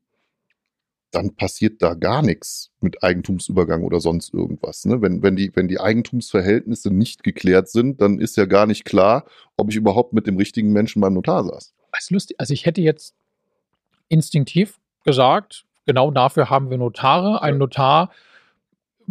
dann 1.11 1.35
passiert 1.35 1.81
da 1.81 1.95
gar 1.95 2.21
nichts 2.21 2.71
mit 2.81 3.03
Eigentumsübergang 3.03 3.83
oder 3.83 3.99
sonst 3.99 4.33
irgendwas. 4.33 4.85
Ne? 4.85 5.01
Wenn, 5.01 5.23
wenn, 5.23 5.35
die, 5.35 5.51
wenn 5.55 5.67
die 5.67 5.79
Eigentumsverhältnisse 5.79 6.93
nicht 6.93 7.23
geklärt 7.23 7.67
sind, 7.67 7.99
dann 8.01 8.19
ist 8.19 8.37
ja 8.37 8.45
gar 8.45 8.67
nicht 8.67 8.85
klar, 8.85 9.25
ob 9.57 9.69
ich 9.69 9.75
überhaupt 9.75 10.13
mit 10.13 10.27
dem 10.27 10.37
richtigen 10.37 10.71
Menschen 10.71 11.01
beim 11.01 11.13
Notar 11.13 11.43
saß. 11.43 11.73
Das 11.91 12.03
ist 12.03 12.11
lustig. 12.11 12.39
Also 12.39 12.53
ich 12.53 12.65
hätte 12.65 12.81
jetzt 12.81 13.15
instinktiv 14.07 14.79
gesagt, 15.03 15.65
genau 15.85 16.11
dafür 16.11 16.49
haben 16.49 16.69
wir 16.69 16.77
Notare. 16.77 17.41
Ein 17.41 17.57
Notar 17.57 18.11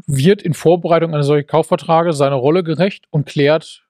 wird 0.06 0.42
in 0.42 0.54
Vorbereitung 0.54 1.14
eines 1.14 1.26
solchen 1.26 1.46
Kaufvertrages 1.46 2.16
seiner 2.16 2.36
Rolle 2.36 2.62
gerecht 2.62 3.06
und 3.10 3.26
klärt 3.26 3.84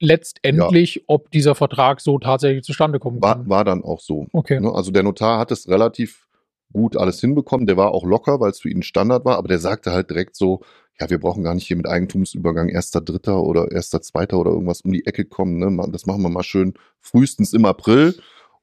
letztendlich, 0.00 1.04
ob 1.06 1.30
dieser 1.30 1.54
Vertrag 1.54 2.00
so 2.00 2.18
tatsächlich 2.18 2.64
zustande 2.64 2.98
kommen 2.98 3.20
War, 3.20 3.36
kann. 3.36 3.48
war 3.48 3.64
dann 3.64 3.82
auch 3.82 4.00
so. 4.00 4.26
Okay. 4.32 4.60
Ne? 4.60 4.72
Also 4.72 4.90
der 4.90 5.02
Notar 5.02 5.38
hat 5.38 5.50
es 5.50 5.68
relativ 5.68 6.28
gut 6.72 6.96
alles 6.96 7.20
hinbekommen. 7.20 7.66
Der 7.66 7.76
war 7.76 7.92
auch 7.92 8.04
locker, 8.04 8.40
weil 8.40 8.50
es 8.50 8.60
für 8.60 8.70
ihn 8.70 8.82
Standard 8.82 9.24
war, 9.24 9.36
aber 9.36 9.48
der 9.48 9.58
sagte 9.58 9.92
halt 9.92 10.10
direkt 10.10 10.36
so, 10.36 10.60
ja, 11.00 11.08
wir 11.10 11.18
brauchen 11.18 11.44
gar 11.44 11.54
nicht 11.54 11.66
hier 11.66 11.76
mit 11.76 11.86
Eigentumsübergang 11.86 12.68
erster, 12.68 13.00
dritter 13.00 13.42
oder 13.42 13.70
erster, 13.70 14.02
zweiter 14.02 14.38
oder 14.38 14.50
irgendwas 14.50 14.80
um 14.80 14.92
die 14.92 15.06
Ecke 15.06 15.24
kommen. 15.24 15.58
Ne? 15.58 15.88
Das 15.90 16.06
machen 16.06 16.22
wir 16.22 16.28
mal 16.28 16.42
schön 16.42 16.74
frühestens 17.00 17.52
im 17.52 17.64
April. 17.64 18.14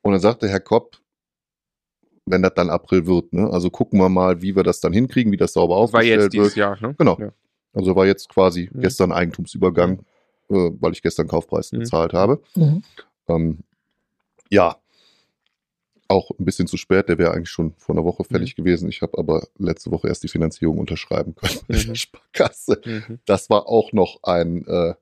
Und 0.02 0.12
dann 0.12 0.22
sagte 0.22 0.48
Herr 0.50 0.60
Kopp, 0.60 0.98
wenn 2.26 2.42
das 2.42 2.54
dann 2.56 2.70
April 2.70 3.06
wird, 3.06 3.34
ne? 3.34 3.50
Also 3.52 3.70
gucken 3.70 4.00
wir 4.00 4.10
mal, 4.10 4.42
wie 4.42 4.56
wir 4.56 4.64
das 4.64 4.80
dann 4.80 4.94
hinkriegen, 4.94 5.32
wie 5.32 5.38
das 5.38 5.54
sauber 5.54 5.76
Das 5.82 5.94
war 5.94 6.00
aufgestellt 6.00 6.22
jetzt 6.24 6.34
dieses 6.34 6.48
wird. 6.50 6.56
Jahr, 6.58 6.82
ne? 6.82 6.96
Genau. 6.98 7.18
Ja. 7.20 7.32
Also 7.74 7.96
war 7.96 8.06
jetzt 8.06 8.30
quasi 8.30 8.70
Mhm. 8.74 8.82
gestern 8.82 9.12
Eigentumsübergang, 9.12 10.00
äh, 10.50 10.72
weil 10.80 10.94
ich 10.94 11.02
gestern 11.02 11.28
Kaufpreis 11.28 11.72
Mhm. 11.72 11.80
bezahlt 11.80 12.14
habe. 12.14 12.42
Mhm. 12.56 12.84
Ähm, 13.28 13.60
ja, 14.50 14.78
auch 16.08 16.30
ein 16.40 16.46
bisschen 16.46 16.68
zu 16.68 16.78
spät. 16.78 17.10
Der 17.10 17.18
wäre 17.18 17.32
eigentlich 17.34 17.50
schon 17.50 17.74
vor 17.78 17.96
einer 17.96 18.06
Woche 18.06 18.24
fällig 18.24 18.56
gewesen. 18.56 18.88
Ich 18.90 19.02
habe 19.02 19.18
aber 19.18 19.48
letzte 19.58 19.92
Woche 19.92 20.08
erst 20.08 20.24
die 20.24 20.28
Finanzierung 20.28 20.78
unterschreiben 20.78 21.36
können 21.36 21.60
bei 21.68 21.74
der 21.76 21.88
Mhm. 21.90 21.96
Sparkasse. 21.96 22.82
Mhm. 22.86 23.20
Das 23.26 23.50
war 23.50 23.68
auch 23.68 23.92
noch 23.92 24.20
ein 24.24 24.66
äh, 24.68 24.94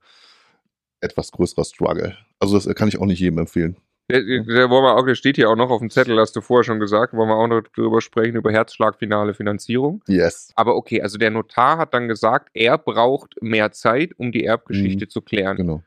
etwas 1.02 1.32
größerer 1.32 1.66
Struggle. 1.66 2.18
Also 2.40 2.58
das 2.58 2.74
kann 2.76 2.88
ich 2.88 2.98
auch 3.00 3.06
nicht 3.06 3.20
jedem 3.20 3.40
empfehlen. 3.40 3.76
Der, 4.14 4.22
der, 4.22 4.70
wollen 4.70 4.84
wir 4.84 4.96
auch, 4.96 5.06
der 5.08 5.16
steht 5.16 5.38
hier 5.38 5.50
auch 5.50 5.56
noch 5.56 5.72
auf 5.72 5.80
dem 5.80 5.90
Zettel, 5.90 6.20
hast 6.20 6.36
du 6.36 6.42
vorher 6.42 6.64
schon 6.64 6.80
gesagt, 6.80 7.14
wollen 7.16 7.30
wir 7.30 7.36
auch 7.36 7.48
noch 7.48 7.62
drüber 7.76 8.00
sprechen, 8.00 8.36
über 8.36 8.52
Herzschlagfinale 8.52 9.34
Finanzierung. 9.34 10.04
Yes. 10.08 10.52
Aber 10.56 10.76
okay, 10.76 11.02
also 11.02 11.18
der 11.18 11.32
Notar 11.32 11.80
hat 11.80 11.96
dann 11.96 12.08
gesagt, 12.08 12.50
er 12.54 12.78
braucht 12.78 13.36
mehr 13.42 13.72
Zeit, 13.72 14.12
um 14.18 14.32
die 14.32 14.44
Erbgeschichte 14.46 15.06
Mhm. 15.06 15.10
zu 15.10 15.22
klären. 15.24 15.58
Genau. 15.58 15.82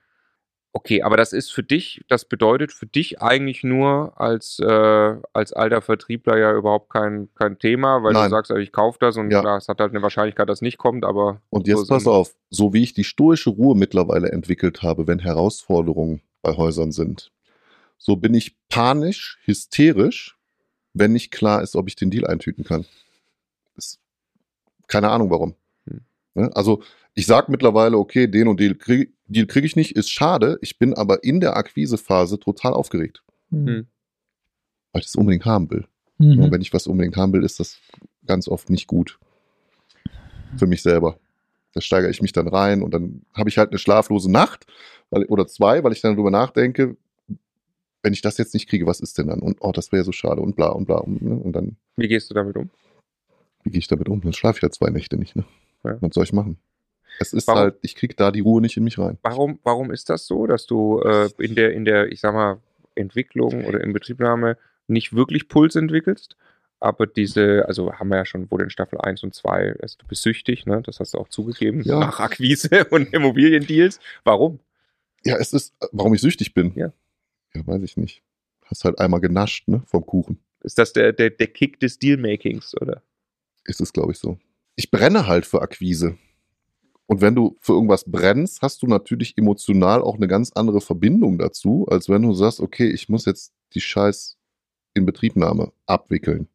Okay, 0.72 1.02
aber 1.02 1.16
das 1.16 1.32
ist 1.32 1.50
für 1.52 1.62
dich, 1.62 2.04
das 2.08 2.24
bedeutet 2.26 2.70
für 2.72 2.84
dich 2.86 3.22
eigentlich 3.22 3.62
nur 3.62 4.20
als, 4.20 4.58
äh, 4.58 5.14
als 5.32 5.52
alter 5.54 5.80
Vertriebler 5.80 6.36
ja 6.36 6.52
überhaupt 6.52 6.90
kein, 6.90 7.28
kein 7.34 7.58
Thema, 7.58 8.02
weil 8.02 8.12
du 8.12 8.18
Nein. 8.18 8.30
sagst, 8.30 8.50
also 8.50 8.60
ich 8.60 8.72
kaufe 8.72 8.98
das 9.00 9.16
und 9.16 9.30
Ja. 9.30 9.40
klar, 9.40 9.56
es 9.56 9.68
hat 9.68 9.78
halt 9.80 9.92
eine 9.92 10.02
Wahrscheinlichkeit, 10.02 10.48
dass 10.50 10.58
es 10.58 10.62
nicht 10.62 10.76
kommt, 10.76 11.04
aber. 11.06 11.40
Und 11.48 11.66
jetzt 11.66 11.86
so 11.86 11.94
pass 11.94 12.06
auf, 12.06 12.34
so 12.50 12.74
wie 12.74 12.82
ich 12.82 12.92
die 12.92 13.04
stoische 13.04 13.50
Ruhe 13.50 13.74
mittlerweile 13.74 14.30
entwickelt 14.32 14.82
habe, 14.82 15.06
wenn 15.06 15.20
Herausforderungen 15.20 16.20
bei 16.42 16.54
Häusern 16.56 16.92
sind, 16.92 17.30
so 17.98 18.16
bin 18.16 18.34
ich 18.34 18.56
panisch, 18.68 19.38
hysterisch, 19.44 20.36
wenn 20.94 21.12
nicht 21.12 21.30
klar 21.30 21.62
ist, 21.62 21.76
ob 21.76 21.88
ich 21.88 21.96
den 21.96 22.10
Deal 22.10 22.26
eintüten 22.26 22.64
kann. 22.64 22.84
Ist, 23.76 23.98
keine 24.86 25.10
Ahnung 25.10 25.30
warum. 25.30 25.54
Hm. 25.88 26.00
Ne? 26.34 26.50
Also 26.54 26.82
ich 27.14 27.26
sage 27.26 27.50
mittlerweile, 27.50 27.96
okay, 27.98 28.26
den 28.26 28.48
und 28.48 28.60
den 28.60 28.78
krieg, 28.78 29.12
Deal 29.26 29.46
kriege 29.46 29.66
ich 29.66 29.76
nicht, 29.76 29.96
ist 29.96 30.10
schade. 30.10 30.58
Ich 30.60 30.78
bin 30.78 30.94
aber 30.94 31.24
in 31.24 31.40
der 31.40 31.56
Akquisephase 31.56 32.38
total 32.38 32.72
aufgeregt, 32.74 33.22
Mhm. 33.50 33.86
weil 34.92 35.00
ich 35.00 35.06
es 35.08 35.16
unbedingt 35.16 35.44
haben 35.44 35.70
will. 35.70 35.86
Mhm. 36.18 36.40
Und 36.44 36.52
wenn 36.52 36.60
ich 36.60 36.72
was 36.72 36.86
unbedingt 36.86 37.16
haben 37.16 37.32
will, 37.32 37.42
ist 37.44 37.58
das 37.60 37.78
ganz 38.26 38.48
oft 38.48 38.70
nicht 38.70 38.86
gut. 38.86 39.18
für 40.56 40.66
mich 40.66 40.80
selber. 40.82 41.18
Da 41.74 41.80
steigere 41.82 42.10
ich 42.10 42.22
mich 42.22 42.32
dann 42.32 42.48
rein 42.48 42.82
und 42.82 42.94
dann 42.94 43.26
habe 43.34 43.50
ich 43.50 43.58
halt 43.58 43.70
eine 43.70 43.78
schlaflose 43.78 44.30
Nacht 44.30 44.66
weil, 45.10 45.24
oder 45.26 45.46
zwei, 45.46 45.82
weil 45.84 45.92
ich 45.92 46.00
dann 46.00 46.14
darüber 46.14 46.30
nachdenke, 46.30 46.96
wenn 48.06 48.12
ich 48.12 48.22
das 48.22 48.38
jetzt 48.38 48.54
nicht 48.54 48.68
kriege, 48.68 48.86
was 48.86 49.00
ist 49.00 49.18
denn 49.18 49.26
dann? 49.26 49.40
Und 49.40 49.56
oh, 49.58 49.72
das 49.72 49.90
wäre 49.90 50.04
so 50.04 50.12
schade 50.12 50.40
und 50.40 50.54
bla 50.54 50.68
und 50.68 50.86
bla. 50.86 50.98
Und, 50.98 51.22
ne? 51.22 51.34
und 51.34 51.52
dann, 51.54 51.76
Wie 51.96 52.06
gehst 52.06 52.30
du 52.30 52.34
damit 52.34 52.56
um? 52.56 52.70
wie 53.64 53.70
gehe 53.70 53.80
ich 53.80 53.88
damit 53.88 54.08
um? 54.08 54.20
Dann 54.20 54.32
schlafe 54.32 54.58
ich 54.58 54.62
ja 54.62 54.70
zwei 54.70 54.90
Nächte 54.90 55.16
nicht. 55.16 55.34
Ne? 55.34 55.44
Ja. 55.82 55.98
Was 56.00 56.14
soll 56.14 56.22
ich 56.22 56.32
machen? 56.32 56.56
Es 57.18 57.32
ist 57.32 57.48
Warum? 57.48 57.60
halt, 57.62 57.78
ich 57.82 57.96
kriege 57.96 58.14
da 58.14 58.30
die 58.30 58.38
Ruhe 58.38 58.60
nicht 58.60 58.76
in 58.76 58.84
mich 58.84 58.96
rein. 58.96 59.18
Warum, 59.22 59.58
warum 59.64 59.90
ist 59.90 60.08
das 60.08 60.28
so, 60.28 60.46
dass 60.46 60.66
du 60.66 61.00
äh, 61.00 61.28
in 61.40 61.56
der, 61.56 61.72
in 61.72 61.84
der, 61.84 62.12
ich 62.12 62.20
sag 62.20 62.32
mal, 62.32 62.60
Entwicklung 62.94 63.64
oder 63.64 63.80
in 63.80 63.92
Betriebnahme 63.92 64.56
nicht 64.86 65.12
wirklich 65.16 65.48
Puls 65.48 65.74
entwickelst? 65.74 66.36
Aber 66.78 67.08
diese, 67.08 67.64
also 67.66 67.92
haben 67.94 68.06
wir 68.10 68.18
ja 68.18 68.24
schon 68.24 68.48
wohl 68.52 68.62
in 68.62 68.70
Staffel 68.70 69.00
1 69.00 69.24
und 69.24 69.34
2, 69.34 69.80
also 69.82 69.96
du 69.98 70.06
bist 70.06 70.22
süchtig, 70.22 70.64
ne? 70.64 70.80
das 70.86 71.00
hast 71.00 71.14
du 71.14 71.18
auch 71.18 71.28
zugegeben, 71.28 71.80
Ja. 71.82 71.98
nach 71.98 72.20
Akquise 72.20 72.84
und 72.90 73.12
Immobiliendeals. 73.12 73.98
Warum? 74.22 74.60
Ja, 75.24 75.38
es 75.38 75.52
ist, 75.52 75.74
warum 75.90 76.14
ich 76.14 76.20
süchtig 76.20 76.54
bin. 76.54 76.72
Ja. 76.76 76.92
Ja, 77.56 77.66
weiß 77.66 77.82
ich 77.82 77.96
nicht. 77.96 78.22
Hast 78.66 78.84
halt 78.84 78.98
einmal 78.98 79.20
genascht, 79.20 79.68
ne, 79.68 79.82
vom 79.86 80.04
Kuchen. 80.04 80.38
Ist 80.62 80.78
das 80.78 80.92
der, 80.92 81.12
der, 81.12 81.30
der 81.30 81.46
Kick 81.46 81.78
des 81.80 81.98
Dealmakings, 81.98 82.74
oder? 82.80 83.02
Ist 83.64 83.80
es, 83.80 83.92
glaube 83.92 84.12
ich, 84.12 84.18
so. 84.18 84.38
Ich 84.74 84.90
brenne 84.90 85.26
halt 85.26 85.46
für 85.46 85.62
Akquise. 85.62 86.18
Und 87.06 87.20
wenn 87.20 87.34
du 87.36 87.56
für 87.60 87.72
irgendwas 87.72 88.04
brennst, 88.04 88.62
hast 88.62 88.82
du 88.82 88.88
natürlich 88.88 89.38
emotional 89.38 90.02
auch 90.02 90.16
eine 90.16 90.26
ganz 90.26 90.52
andere 90.52 90.80
Verbindung 90.80 91.38
dazu, 91.38 91.86
als 91.88 92.08
wenn 92.08 92.22
du 92.22 92.32
sagst, 92.34 92.60
okay, 92.60 92.88
ich 92.90 93.08
muss 93.08 93.26
jetzt 93.26 93.52
die 93.74 93.80
Scheiß 93.80 94.36
Inbetriebnahme 94.94 95.72
abwickeln. 95.86 96.48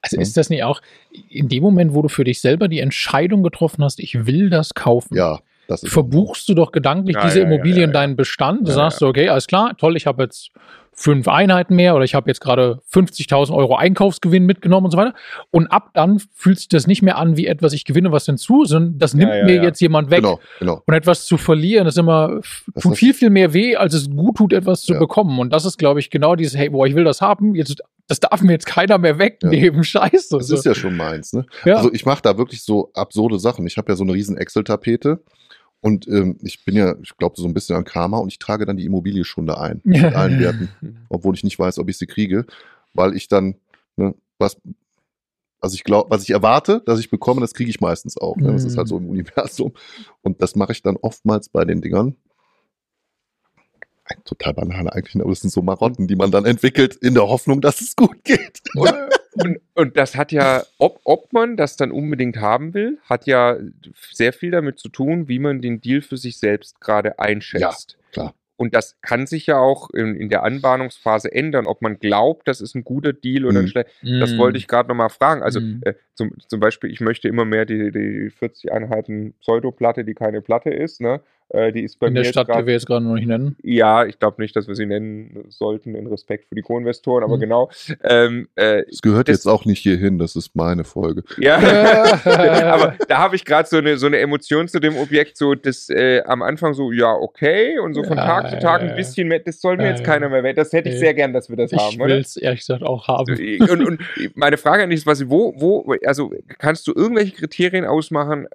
Also 0.00 0.16
Ja. 0.16 0.22
ist 0.22 0.36
das 0.36 0.48
nicht 0.48 0.64
auch 0.64 0.80
in 1.28 1.48
dem 1.48 1.62
Moment, 1.62 1.92
wo 1.94 2.02
du 2.02 2.08
für 2.08 2.24
dich 2.24 2.40
selber 2.40 2.66
die 2.68 2.80
Entscheidung 2.80 3.42
getroffen 3.42 3.84
hast, 3.84 4.00
ich 4.00 4.26
will 4.26 4.48
das 4.48 4.74
kaufen, 4.74 5.14
Ja, 5.16 5.40
das 5.72 5.82
ist. 5.82 5.92
verbuchst 5.92 6.48
du 6.48 6.54
doch 6.54 6.72
gedanklich 6.72 7.16
Ja, 7.16 7.22
diese 7.24 7.40
ja, 7.40 7.44
ja, 7.46 7.50
Immobilie 7.52 7.78
ja, 7.78 7.84
in 7.84 7.90
ja. 7.90 7.94
deinen 7.94 8.16
Bestand. 8.16 8.62
Du 8.66 8.70
Ja, 8.70 8.74
sagst 8.76 9.00
ja. 9.00 9.06
du, 9.06 9.10
okay, 9.10 9.28
alles 9.28 9.46
klar, 9.46 9.76
toll, 9.76 9.96
ich 9.96 10.06
habe 10.06 10.22
jetzt 10.24 10.50
fünf 10.94 11.26
Einheiten 11.26 11.74
mehr 11.74 11.94
oder 11.96 12.04
ich 12.04 12.14
habe 12.14 12.28
jetzt 12.28 12.40
gerade 12.42 12.80
50.000 12.92 13.50
Euro 13.54 13.76
Einkaufsgewinn 13.76 14.44
mitgenommen 14.44 14.84
und 14.84 14.90
so 14.90 14.98
weiter. 14.98 15.14
Und 15.50 15.68
ab 15.68 15.88
dann 15.94 16.20
fühlt 16.34 16.58
sich 16.58 16.68
das 16.68 16.86
nicht 16.86 17.00
mehr 17.00 17.16
an 17.16 17.38
wie 17.38 17.46
etwas, 17.46 17.72
ich 17.72 17.86
gewinne 17.86 18.12
was 18.12 18.26
hinzu, 18.26 18.66
sondern 18.66 18.98
das 18.98 19.14
nimmt 19.14 19.32
ja, 19.32 19.44
mir 19.44 19.54
ja. 19.54 19.62
jetzt 19.62 19.80
jemand 19.80 20.10
weg. 20.10 20.18
Genau, 20.20 20.38
genau. 20.58 20.82
Und 20.86 20.92
etwas 20.94 21.24
zu 21.24 21.38
verlieren, 21.38 21.86
ist 21.86 21.96
immer, 21.96 22.40
Das 22.74 22.82
tut 22.82 22.92
ist- 22.92 22.98
viel, 22.98 23.14
viel 23.14 23.30
mehr 23.30 23.54
weh, 23.54 23.74
als 23.74 23.94
es 23.94 24.10
gut 24.10 24.36
tut, 24.36 24.52
etwas 24.52 24.82
zu 24.82 24.92
Ja. 24.92 24.98
bekommen. 24.98 25.38
Und 25.38 25.50
das 25.50 25.64
ist, 25.64 25.78
glaube 25.78 25.98
ich, 25.98 26.10
genau 26.10 26.36
dieses, 26.36 26.56
hey, 26.58 26.68
boah, 26.68 26.86
ich 26.86 26.94
will 26.94 27.04
das 27.04 27.22
haben, 27.22 27.54
jetzt, 27.54 27.82
das 28.06 28.20
darf 28.20 28.42
mir 28.42 28.52
jetzt 28.52 28.66
keiner 28.66 28.98
mehr 28.98 29.18
wegnehmen. 29.18 29.82
Scheiße. 29.84 30.36
Das 30.36 30.50
ist 30.50 30.66
ja 30.66 30.74
schon 30.74 30.94
meins, 30.98 31.32
ne? 31.32 31.46
Ja. 31.64 31.76
Also 31.76 31.90
ich 31.90 32.04
mache 32.04 32.20
da 32.22 32.36
wirklich 32.36 32.62
so 32.62 32.90
absurde 32.92 33.38
Sachen. 33.38 33.66
Ich 33.66 33.78
habe 33.78 33.90
ja 33.90 33.96
so 33.96 34.04
eine 34.04 34.12
riesen 34.12 34.36
Excel-Tapete 34.36 35.20
und 35.82 36.06
ähm, 36.06 36.38
ich 36.42 36.64
bin 36.64 36.76
ja, 36.76 36.94
ich 37.02 37.16
glaube, 37.16 37.34
so 37.36 37.46
ein 37.46 37.54
bisschen 37.54 37.74
an 37.74 37.84
Karma 37.84 38.18
und 38.18 38.28
ich 38.28 38.38
trage 38.38 38.64
dann 38.66 38.76
die 38.76 38.84
Immobilie 38.84 39.24
schon 39.24 39.46
da 39.46 39.54
ein. 39.54 39.80
Mit 39.84 40.04
allen 40.14 40.38
Werten. 40.38 40.68
obwohl 41.08 41.34
ich 41.34 41.42
nicht 41.42 41.58
weiß, 41.58 41.78
ob 41.80 41.88
ich 41.90 41.98
sie 41.98 42.06
kriege, 42.06 42.46
weil 42.94 43.16
ich 43.16 43.26
dann, 43.26 43.56
ne, 43.96 44.14
was, 44.38 44.56
also 45.60 45.74
ich 45.74 45.82
glaube, 45.82 46.08
was 46.08 46.22
ich 46.22 46.30
erwarte, 46.30 46.82
dass 46.86 47.00
ich 47.00 47.10
bekomme, 47.10 47.40
das 47.40 47.52
kriege 47.52 47.68
ich 47.68 47.80
meistens 47.80 48.16
auch. 48.16 48.36
Ne? 48.36 48.52
Das 48.52 48.64
ist 48.64 48.78
halt 48.78 48.86
so 48.86 48.96
im 48.96 49.08
Universum. 49.08 49.72
Und 50.22 50.40
das 50.40 50.54
mache 50.54 50.70
ich 50.70 50.82
dann 50.82 50.96
oftmals 50.96 51.48
bei 51.48 51.64
den 51.64 51.82
Dingern. 51.82 52.14
Ein 54.04 54.22
total 54.24 54.54
Banane 54.54 54.92
eigentlich, 54.92 55.14
aber 55.22 55.30
das 55.30 55.40
sind 55.40 55.50
so 55.50 55.62
Marotten, 55.62 56.08
die 56.08 56.16
man 56.16 56.30
dann 56.30 56.44
entwickelt, 56.44 56.96
in 56.96 57.14
der 57.14 57.28
Hoffnung, 57.28 57.60
dass 57.60 57.80
es 57.80 57.94
gut 57.96 58.24
geht. 58.24 58.60
Und, 59.34 59.60
und 59.74 59.96
das 59.96 60.14
hat 60.14 60.30
ja, 60.30 60.62
ob, 60.76 61.00
ob 61.04 61.32
man 61.32 61.56
das 61.56 61.78
dann 61.78 61.90
unbedingt 61.90 62.36
haben 62.36 62.74
will, 62.74 62.98
hat 63.04 63.26
ja 63.26 63.56
sehr 64.12 64.34
viel 64.34 64.50
damit 64.50 64.78
zu 64.78 64.90
tun, 64.90 65.26
wie 65.26 65.38
man 65.38 65.62
den 65.62 65.80
Deal 65.80 66.02
für 66.02 66.18
sich 66.18 66.36
selbst 66.38 66.82
gerade 66.82 67.18
einschätzt. 67.18 67.96
Ja, 67.98 68.10
klar. 68.12 68.34
Und 68.56 68.74
das 68.74 69.00
kann 69.00 69.26
sich 69.26 69.46
ja 69.46 69.58
auch 69.58 69.88
in, 69.90 70.16
in 70.16 70.28
der 70.28 70.42
Anbahnungsphase 70.42 71.32
ändern, 71.32 71.66
ob 71.66 71.80
man 71.80 71.98
glaubt, 71.98 72.46
das 72.46 72.60
ist 72.60 72.74
ein 72.74 72.84
guter 72.84 73.14
Deal 73.14 73.46
oder 73.46 73.60
ein 73.60 73.64
Mhm. 73.64 73.68
schlechter. 73.68 73.90
Das 74.20 74.36
wollte 74.36 74.58
ich 74.58 74.68
gerade 74.68 74.90
nochmal 74.90 75.08
fragen. 75.08 75.42
Also 75.42 75.60
Mhm. 75.60 75.80
äh, 75.86 75.94
zum, 76.14 76.32
zum 76.46 76.60
Beispiel, 76.60 76.90
ich 76.90 77.00
möchte 77.00 77.26
immer 77.26 77.46
mehr 77.46 77.64
die, 77.64 77.90
die 77.90 78.28
40 78.28 78.70
Einheiten 78.70 79.32
Pseudoplatte, 79.40 80.04
die 80.04 80.12
keine 80.14 80.42
Platte 80.42 80.68
ist. 80.68 81.00
Ne? 81.00 81.22
Äh, 81.54 81.70
die 81.70 81.82
ist 81.82 81.98
bei 81.98 82.06
in 82.06 82.14
mir 82.14 82.22
der 82.22 82.30
Stadt, 82.30 82.48
die 82.48 82.52
grad- 82.52 82.66
wir 82.66 82.72
jetzt 82.72 82.86
gerade 82.86 83.04
noch 83.04 83.14
nicht 83.14 83.26
nennen. 83.28 83.56
Ja, 83.62 84.06
ich 84.06 84.18
glaube 84.18 84.40
nicht, 84.40 84.56
dass 84.56 84.68
wir 84.68 84.74
sie 84.74 84.86
nennen 84.86 85.44
sollten 85.48 85.94
in 85.94 86.06
Respekt 86.06 86.46
für 86.48 86.54
die 86.54 86.62
Co-Investoren, 86.62 87.22
aber 87.22 87.36
Mhm. 87.36 87.40
genau. 87.40 87.70
Ähm, 88.02 88.48
äh, 88.56 88.84
gehört 89.02 89.28
Das- 89.28 89.36
jetzt 89.38 89.46
auch 89.46 89.66
nicht 89.66 89.80
hierhin, 89.80 90.18
das 90.18 90.34
ist 90.34 90.56
meine 90.56 90.84
Folge. 90.84 91.22
ja, 91.36 91.56
aber 92.72 92.96
da 93.06 93.18
habe 93.18 93.36
ich 93.36 93.44
gerade 93.44 93.68
so 93.68 93.76
eine, 93.76 93.98
so 93.98 94.06
eine 94.06 94.18
Emotion 94.18 94.66
zu 94.66 94.80
dem 94.80 94.96
Objekt, 94.96 95.36
so 95.36 95.54
das 95.54 95.90
äh, 95.90 96.22
am 96.24 96.40
Anfang 96.42 96.72
so, 96.74 96.90
ja, 96.90 97.12
okay, 97.12 97.78
und 97.80 97.92
so 97.94 98.02
von 98.02 98.16
Ja, 98.16 98.24
Tag 98.24 98.48
zu 98.50 98.58
Tag 98.58 98.82
ja, 98.82 98.88
ein 98.88 98.96
bisschen 98.96 99.28
mehr, 99.28 99.40
das 99.40 99.60
soll 99.60 99.76
mir 99.76 99.84
Ja, 99.84 99.90
jetzt 99.90 100.04
keiner 100.04 100.28
mehr 100.30 100.42
weg. 100.42 100.56
Das 100.56 100.72
hätte 100.72 100.88
ich 100.88 100.98
sehr 100.98 101.12
gern, 101.12 101.32
dass 101.34 101.50
wir 101.50 101.56
das 101.56 101.70
Ich 101.72 101.78
haben, 101.78 101.98
will 101.98 102.06
oder? 102.06 102.18
es 102.18 102.36
ehrlich 102.36 102.60
gesagt 102.60 102.82
auch 102.82 103.08
haben. 103.08 103.30
Und, 103.70 103.82
und 103.86 104.00
meine 104.34 104.56
Frage 104.56 104.84
an 104.84 104.90
dich 104.90 105.00
ist, 105.00 105.06
was, 105.06 105.28
wo, 105.28 105.52
wo, 105.56 105.94
also 106.06 106.32
kannst 106.58 106.86
du 106.88 106.92
irgendwelche 106.94 107.32
Kriterien 107.36 107.84
ausmachen? 107.84 108.46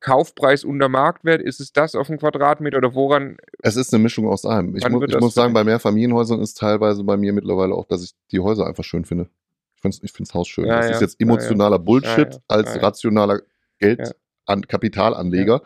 Kaufpreis 0.00 0.64
unter 0.64 0.88
Marktwert, 0.88 1.42
ist 1.42 1.60
es 1.60 1.72
das 1.72 1.94
auf 1.94 2.08
dem 2.08 2.18
Quadratmeter 2.18 2.78
oder 2.78 2.94
woran? 2.94 3.38
Es 3.62 3.76
ist 3.76 3.92
eine 3.92 4.02
Mischung 4.02 4.28
aus 4.28 4.44
allem. 4.44 4.76
Ich, 4.76 4.88
mu 4.88 5.02
ich 5.02 5.18
muss 5.18 5.34
sagen, 5.34 5.54
bei 5.54 5.64
Mehrfamilienhäusern 5.64 6.40
ist 6.40 6.58
teilweise 6.58 7.02
bei 7.02 7.16
mir 7.16 7.32
mittlerweile 7.32 7.74
auch, 7.74 7.86
dass 7.86 8.04
ich 8.04 8.12
die 8.30 8.40
Häuser 8.40 8.66
einfach 8.66 8.84
schön 8.84 9.04
finde. 9.04 9.28
Ich 9.74 9.82
finde 9.82 9.96
ich 10.02 10.12
find's 10.12 10.34
Haus 10.34 10.48
schön. 10.48 10.66
Ja, 10.66 10.78
das 10.78 10.86
ja. 10.86 10.94
ist 10.96 11.00
jetzt 11.00 11.20
ja. 11.20 11.26
emotionaler 11.26 11.78
Bullshit 11.78 12.16
Ja, 12.16 12.30
ja. 12.30 12.38
als 12.48 12.82
rationaler 12.82 13.40
Geld 13.78 14.14
an 14.46 14.66
Kapitalanleger, 14.66 15.62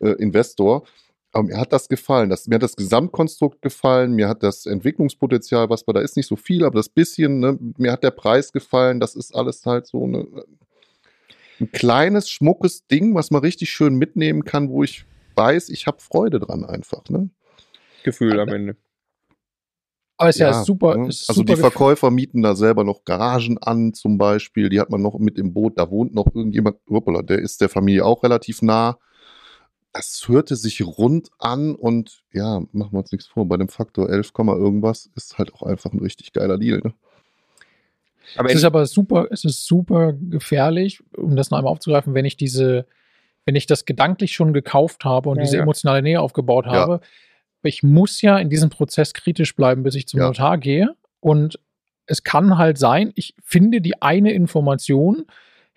äh, 0.00 0.10
Investor. 0.10 0.84
Aber 1.32 1.44
mir 1.44 1.58
hat 1.58 1.72
das 1.72 1.88
gefallen. 1.88 2.30
Das, 2.30 2.46
mir 2.46 2.56
hat 2.56 2.62
das 2.62 2.76
Gesamtkonstrukt 2.76 3.60
gefallen. 3.60 4.12
Mir 4.12 4.28
hat 4.28 4.42
das 4.42 4.66
Entwicklungspotenzial, 4.66 5.68
was 5.68 5.84
bei 5.84 5.92
da 5.92 6.00
ist, 6.00 6.16
nicht 6.16 6.26
so 6.26 6.36
viel, 6.36 6.64
aber 6.64 6.76
das 6.76 6.88
bisschen, 6.88 7.40
ne, 7.40 7.58
mir 7.76 7.92
hat 7.92 8.02
der 8.02 8.10
Preis 8.10 8.52
gefallen. 8.52 8.98
Das 8.98 9.14
ist 9.14 9.34
alles 9.34 9.64
halt 9.66 9.86
so 9.86 10.04
eine, 10.04 10.26
ein 11.60 11.72
kleines, 11.72 12.30
schmuckes 12.30 12.86
Ding, 12.86 13.14
was 13.14 13.30
man 13.30 13.42
richtig 13.42 13.70
schön 13.70 13.96
mitnehmen 13.96 14.44
kann, 14.44 14.68
wo 14.70 14.82
ich 14.82 15.04
weiß, 15.36 15.68
ich 15.70 15.86
habe 15.86 16.00
Freude 16.00 16.40
dran 16.40 16.64
einfach. 16.64 17.04
Ne? 17.08 17.30
Gefühl 18.02 18.38
am 18.40 18.48
Ende. 18.48 18.76
Aber 20.18 20.30
ist 20.30 20.40
ja, 20.40 20.64
super. 20.64 20.96
ne? 20.96 21.08
Ist 21.08 21.28
Also 21.28 21.40
super 21.40 21.54
die 21.54 21.60
Verkäufer 21.60 22.10
mieten 22.10 22.42
da 22.42 22.56
selber 22.56 22.82
noch 22.82 23.04
Garagen 23.04 23.56
an, 23.58 23.94
zum 23.94 24.18
Beispiel. 24.18 24.68
Die 24.68 24.80
hat 24.80 24.90
man 24.90 25.00
noch 25.00 25.16
mit 25.18 25.38
im 25.38 25.54
Boot. 25.54 25.78
Da 25.78 25.90
wohnt 25.90 26.12
noch 26.12 26.26
irgendjemand. 26.34 26.76
Hoppala, 26.90 27.22
der 27.22 27.38
ist 27.38 27.60
der 27.60 27.68
Familie 27.68 28.04
auch 28.04 28.24
relativ 28.24 28.60
nah. 28.60 28.98
Das 29.92 30.24
hörte 30.26 30.56
sich 30.56 30.84
rund 30.84 31.30
an 31.38 31.74
und 31.74 32.24
ja, 32.32 32.60
machen 32.72 32.92
wir 32.92 32.98
uns 32.98 33.12
nichts 33.12 33.28
vor. 33.28 33.46
Bei 33.46 33.56
dem 33.56 33.68
Faktor 33.68 34.10
11, 34.10 34.32
Komma 34.32 34.54
irgendwas 34.54 35.08
ist 35.14 35.38
halt 35.38 35.54
auch 35.54 35.62
einfach 35.62 35.92
ein 35.92 36.00
richtig 36.00 36.32
geiler 36.32 36.58
Deal. 36.58 36.80
Ne? 36.84 36.94
Aber 38.36 38.48
Es 38.50 38.56
ist 38.56 38.64
aber 38.64 38.86
super, 38.86 39.28
es 39.30 39.44
ist 39.44 39.66
super 39.66 40.12
gefährlich, 40.12 41.00
um 41.16 41.36
das 41.36 41.50
noch 41.50 41.58
einmal 41.58 41.72
aufzugreifen, 41.72 42.14
wenn 42.14 42.24
ich 42.24 42.36
diese, 42.36 42.86
wenn 43.44 43.56
ich 43.56 43.66
das 43.66 43.84
gedanklich 43.84 44.32
schon 44.32 44.52
gekauft 44.52 45.04
habe 45.04 45.30
und 45.30 45.38
Ja, 45.38 45.44
diese 45.44 45.56
ja. 45.56 45.62
emotionale 45.62 46.02
Nähe 46.02 46.20
aufgebaut 46.20 46.66
habe. 46.66 47.00
Ich 47.62 47.82
muss 47.82 48.22
ja 48.22 48.38
in 48.38 48.50
diesem 48.50 48.70
Prozess 48.70 49.14
kritisch 49.14 49.56
bleiben, 49.56 49.82
bis 49.82 49.94
ich 49.94 50.06
zum. 50.06 50.20
Notar 50.20 50.58
gehe. 50.58 50.94
Und 51.20 51.58
es 52.06 52.24
kann 52.24 52.56
halt 52.56 52.78
sein, 52.78 53.12
ich 53.14 53.34
finde 53.42 53.80
die 53.80 54.00
eine 54.00 54.32
Information, 54.32 55.26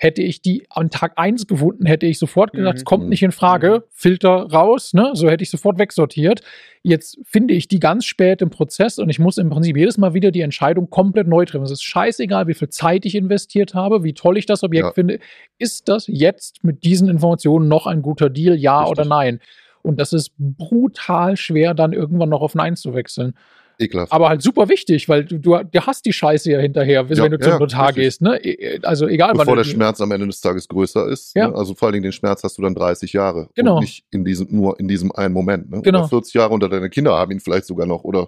hätte 0.03 0.23
ich 0.23 0.41
die 0.41 0.65
an 0.71 0.89
Tag 0.89 1.13
1 1.17 1.45
gefunden, 1.45 1.85
hätte 1.85 2.07
ich 2.07 2.17
sofort 2.17 2.53
gesagt, 2.53 2.73
Mhm. 2.73 2.77
es 2.77 2.85
kommt 2.85 3.03
Mhm. 3.03 3.09
nicht 3.09 3.21
in 3.21 3.31
Frage, 3.31 3.69
Mhm. 3.69 3.83
Filter 3.91 4.29
raus, 4.51 4.93
ne? 4.95 5.11
So 5.13 5.29
hätte 5.29 5.43
ich 5.43 5.51
sofort 5.51 5.77
wegsortiert. 5.77 6.41
Jetzt 6.81 7.19
finde 7.23 7.53
ich 7.53 7.67
die 7.67 7.79
ganz 7.79 8.05
spät 8.05 8.41
im 8.41 8.49
Prozess 8.49 8.97
und 8.97 9.09
ich 9.11 9.19
muss 9.19 9.37
im 9.37 9.51
Prinzip 9.51 9.77
jedes 9.77 9.99
Mal 9.99 10.15
wieder 10.15 10.31
die 10.31 10.41
Entscheidung 10.41 10.89
komplett 10.89 11.27
neu 11.27 11.45
treffen. 11.45 11.63
Es 11.65 11.69
ist 11.69 11.83
scheißegal, 11.83 12.47
wie 12.47 12.55
viel 12.55 12.69
Zeit 12.69 13.05
ich 13.05 13.13
investiert 13.13 13.75
habe, 13.75 14.03
wie 14.03 14.13
toll 14.13 14.39
ich 14.39 14.47
das 14.47 14.63
Objekt 14.63 14.87
Ja. 14.87 14.91
finde. 14.91 15.19
Ist 15.59 15.87
das 15.87 16.07
jetzt 16.07 16.63
mit 16.63 16.83
diesen 16.83 17.07
Informationen 17.07 17.67
noch 17.67 17.85
ein 17.85 18.01
guter 18.01 18.31
Deal, 18.31 18.55
ja 18.55 18.79
Richtig. 18.79 18.91
oder 18.97 19.05
nein? 19.07 19.39
Und 19.83 19.99
das 19.99 20.13
ist 20.13 20.31
brutal 20.37 21.37
schwer, 21.37 21.75
dann 21.75 21.93
irgendwann 21.93 22.29
noch 22.29 22.41
auf 22.41 22.55
Nein 22.55 22.75
zu 22.75 22.95
wechseln. 22.95 23.33
Ekelhaft. 23.81 24.11
Aber 24.11 24.29
halt 24.29 24.41
super 24.41 24.69
wichtig, 24.69 25.09
weil 25.09 25.25
du, 25.25 25.37
du, 25.39 25.57
du 25.63 25.81
hast 25.81 26.05
die 26.05 26.13
Scheiße 26.13 26.51
ja 26.51 26.59
hinterher, 26.59 27.09
wenn 27.09 27.17
Ja, 27.17 27.27
du 27.27 27.39
zum 27.39 27.51
ja, 27.53 27.59
Notar 27.59 27.87
richtig. 27.89 28.03
gehst. 28.03 28.21
Ne? 28.21 28.37
E- 28.43 28.79
Also 28.83 29.07
egal, 29.07 29.33
Bevor 29.33 29.47
wann 29.47 29.57
der 29.57 29.63
Schmerz 29.63 29.99
am 30.01 30.11
Ende 30.11 30.27
des 30.27 30.39
Tages 30.41 30.67
größer 30.67 31.07
ist. 31.09 31.35
Ja. 31.35 31.47
Ne? 31.49 31.55
Also 31.55 31.73
vor 31.75 31.87
allen 31.87 31.93
Dingen 31.93 32.03
den 32.03 32.11
Schmerz 32.11 32.43
hast 32.43 32.57
du 32.57 32.61
dann 32.61 32.75
30 32.75 33.13
Jahre. 33.13 33.49
Genau. 33.55 33.75
Und 33.77 33.81
nicht 33.81 34.05
in 34.11 34.23
diesem, 34.23 34.47
nur 34.51 34.79
in 34.79 34.87
diesem 34.87 35.11
einen 35.11 35.33
Moment. 35.33 35.69
Ne? 35.71 35.81
Genau. 35.81 35.99
Oder 35.99 36.07
40 36.09 36.33
Jahre 36.35 36.53
unter 36.53 36.69
deine 36.69 36.89
Kinder 36.89 37.11
haben 37.17 37.31
ihn 37.31 37.39
vielleicht 37.39 37.65
sogar 37.65 37.85
noch. 37.87 38.03
Oder 38.03 38.27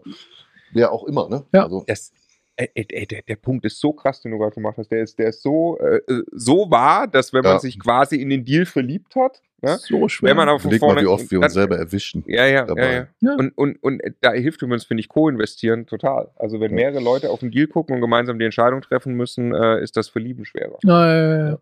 wer 0.74 0.91
auch 0.91 1.03
immer. 1.05 1.29
Ne? 1.29 1.43
Ja. 1.53 1.63
Also, 1.63 1.83
das, 1.88 2.12
äh, 2.55 2.67
äh, 2.75 2.86
äh, 2.89 3.05
der, 3.07 3.22
der 3.24 3.36
Punkt 3.36 3.65
ist 3.65 3.79
so 3.79 3.93
krass, 3.93 4.22
den 4.22 4.31
du 4.31 4.38
gerade 4.38 4.53
gemacht 4.53 4.77
hast. 4.77 4.91
Der 4.91 5.01
ist, 5.01 5.17
der 5.17 5.29
ist 5.29 5.41
so, 5.41 5.77
äh, 5.79 5.98
äh, 6.07 6.24
so 6.31 6.69
wahr, 6.69 7.07
dass 7.07 7.33
wenn 7.33 7.41
man 7.43 7.53
Ja. 7.53 7.60
sich 7.60 7.79
quasi 7.79 8.17
in 8.17 8.29
den 8.29 8.45
Deal 8.45 8.65
verliebt 8.65 9.15
hat, 9.15 9.41
ne? 9.62 9.77
so 9.79 10.07
schwer. 10.07 10.29
wenn 10.29 10.38
man 10.38 10.48
von 10.60 10.72
überleg 10.72 10.81
mal, 10.81 11.01
wie 11.01 11.07
oft 11.07 11.31
wir 11.31 11.39
dann- 11.39 11.45
uns 11.45 11.53
selber 11.53 11.77
erwischen. 11.77 12.24
Ja, 12.27 12.45
ja, 12.45 12.65
dabei. 12.65 12.81
ja, 12.83 12.91
ja. 12.91 13.07
Ja. 13.22 13.36
Und, 13.38 13.57
und, 13.57 13.81
und 13.83 14.01
da 14.22 14.33
hilft 14.33 14.62
übrigens, 14.62 14.86
finde 14.86 15.01
ich, 15.01 15.10
Co-investieren 15.10 15.88
total. 15.88 16.29
Also 16.36 16.60
wenn 16.60 16.72
Ja. 16.72 16.75
mehrere 16.91 17.03
Leute 17.03 17.31
auf 17.31 17.39
den 17.39 17.50
Deal 17.51 17.65
gucken 17.67 17.95
und 17.95 18.01
gemeinsam 18.01 18.38
die 18.38 18.45
Entscheidung 18.45 18.81
treffen 18.81 19.15
müssen, 19.15 19.53
äh, 19.55 19.81
ist 19.81 19.98
das 19.98 20.10
Verlieben 20.10 20.45
schwerer. 20.45 20.77
Äh, 20.83 21.57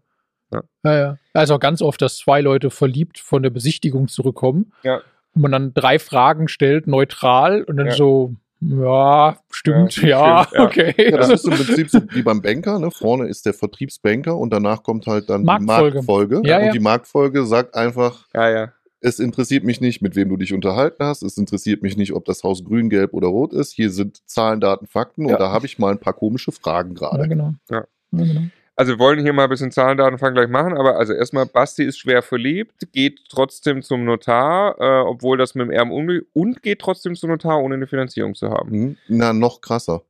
Ja, 0.83 0.98
ja. 1.00 1.17
Also 1.33 1.57
ganz 1.60 1.81
oft, 1.81 2.01
dass 2.01 2.17
zwei 2.17 2.41
Leute 2.41 2.69
verliebt 2.69 3.17
von 3.19 3.41
der 3.43 3.50
Besichtigung 3.51 4.10
zurückkommen. 4.10 4.74
Ja. 4.83 5.01
Und 5.33 5.43
man 5.43 5.51
dann 5.53 5.74
drei 5.74 5.98
Fragen 5.98 6.50
stellt, 6.50 6.88
neutral, 6.88 7.63
und 7.63 7.77
dann 7.77 7.86
Ja. 7.88 7.93
so, 7.93 8.36
ja, 8.62 9.38
stimmt, 9.50 9.96
Ja, 9.98 10.08
ja, 10.08 10.44
stimmt, 10.46 10.58
ja. 10.60 10.65
okay. 10.65 11.12
Ja, 11.12 11.18
das 11.18 11.30
ist 11.32 11.46
im 11.46 11.51
Prinzip 11.65 11.89
so 11.89 12.00
wie 12.12 12.22
beim 12.22 12.41
Banker. 12.41 12.80
Ne? 12.80 12.91
Vorne 12.91 13.27
ist 13.27 13.46
der 13.46 13.53
Vertriebsbanker 13.53 14.38
und 14.38 14.51
danach 14.53 14.84
kommt 14.84 15.08
halt 15.08 15.30
dann 15.30 15.44
Marktfolge. 15.44 15.89
die 15.89 15.96
Marktfolge. 15.96 16.41
Ja, 16.46 16.58
und 16.60 16.65
ja. 16.65 16.72
die 16.72 16.80
Marktfolge 16.80 17.46
sagt 17.46 17.75
einfach, 17.75 18.27
Ja, 18.34 18.50
ja. 18.50 18.72
es 19.01 19.20
interessiert 19.20 19.63
mich 19.63 19.82
nicht, 19.82 20.01
mit 20.01 20.15
wem 20.15 20.30
du 20.30 20.38
dich 20.38 20.53
unterhalten 20.53 21.03
hast. 21.03 21.24
Es 21.24 21.38
interessiert 21.38 21.82
mich 21.82 21.98
nicht, 21.98 22.13
ob 22.13 22.25
das 22.25 22.44
Haus 22.44 22.63
grün, 22.63 22.89
gelb 22.89 23.13
oder 23.13 23.27
rot 23.30 23.51
ist. 23.53 23.72
Hier 23.74 23.89
sind 23.89 24.22
Zahlen, 24.30 24.60
Daten, 24.62 24.86
Fakten 24.88 25.25
Ja. 25.27 25.34
und 25.36 25.41
da 25.41 25.51
habe 25.51 25.65
ich 25.65 25.80
mal 25.80 25.91
ein 25.91 26.00
paar 26.00 26.13
komische 26.13 26.51
Fragen 26.51 26.89
ja, 26.89 26.96
gerade. 27.10 27.27
genau. 27.27 27.53
Ja. 27.70 27.84
Ja, 28.13 28.24
genau. 28.25 28.41
Also 28.75 28.93
wir 28.93 28.99
wollen 28.99 29.19
hier 29.19 29.33
mal 29.33 29.43
ein 29.43 29.49
bisschen 29.49 29.71
Zahlen, 29.71 29.97
Daten, 29.97 30.17
gleich 30.17 30.47
machen, 30.47 30.73
aber 30.73 30.97
also 30.97 31.13
erstmal, 31.13 31.45
Basti 31.45 31.83
ist 31.83 31.99
schwer 31.99 32.21
verliebt, 32.21 32.91
geht 32.93 33.19
trotzdem 33.29 33.81
zum 33.81 34.05
Notar, 34.05 34.79
äh, 34.79 35.07
obwohl 35.07 35.37
das 35.37 35.55
mit 35.55 35.67
dem 35.67 35.71
Erben 35.71 35.91
unmöglich 35.91 36.27
und 36.33 36.63
geht 36.63 36.79
trotzdem 36.79 37.15
zum 37.15 37.29
Notar, 37.29 37.61
ohne 37.61 37.75
eine 37.75 37.87
Finanzierung 37.87 38.33
zu 38.33 38.49
haben. 38.49 38.71
Mhm. 38.71 38.97
Na, 39.07 39.33
noch 39.33 39.61
krasser. 39.61 40.03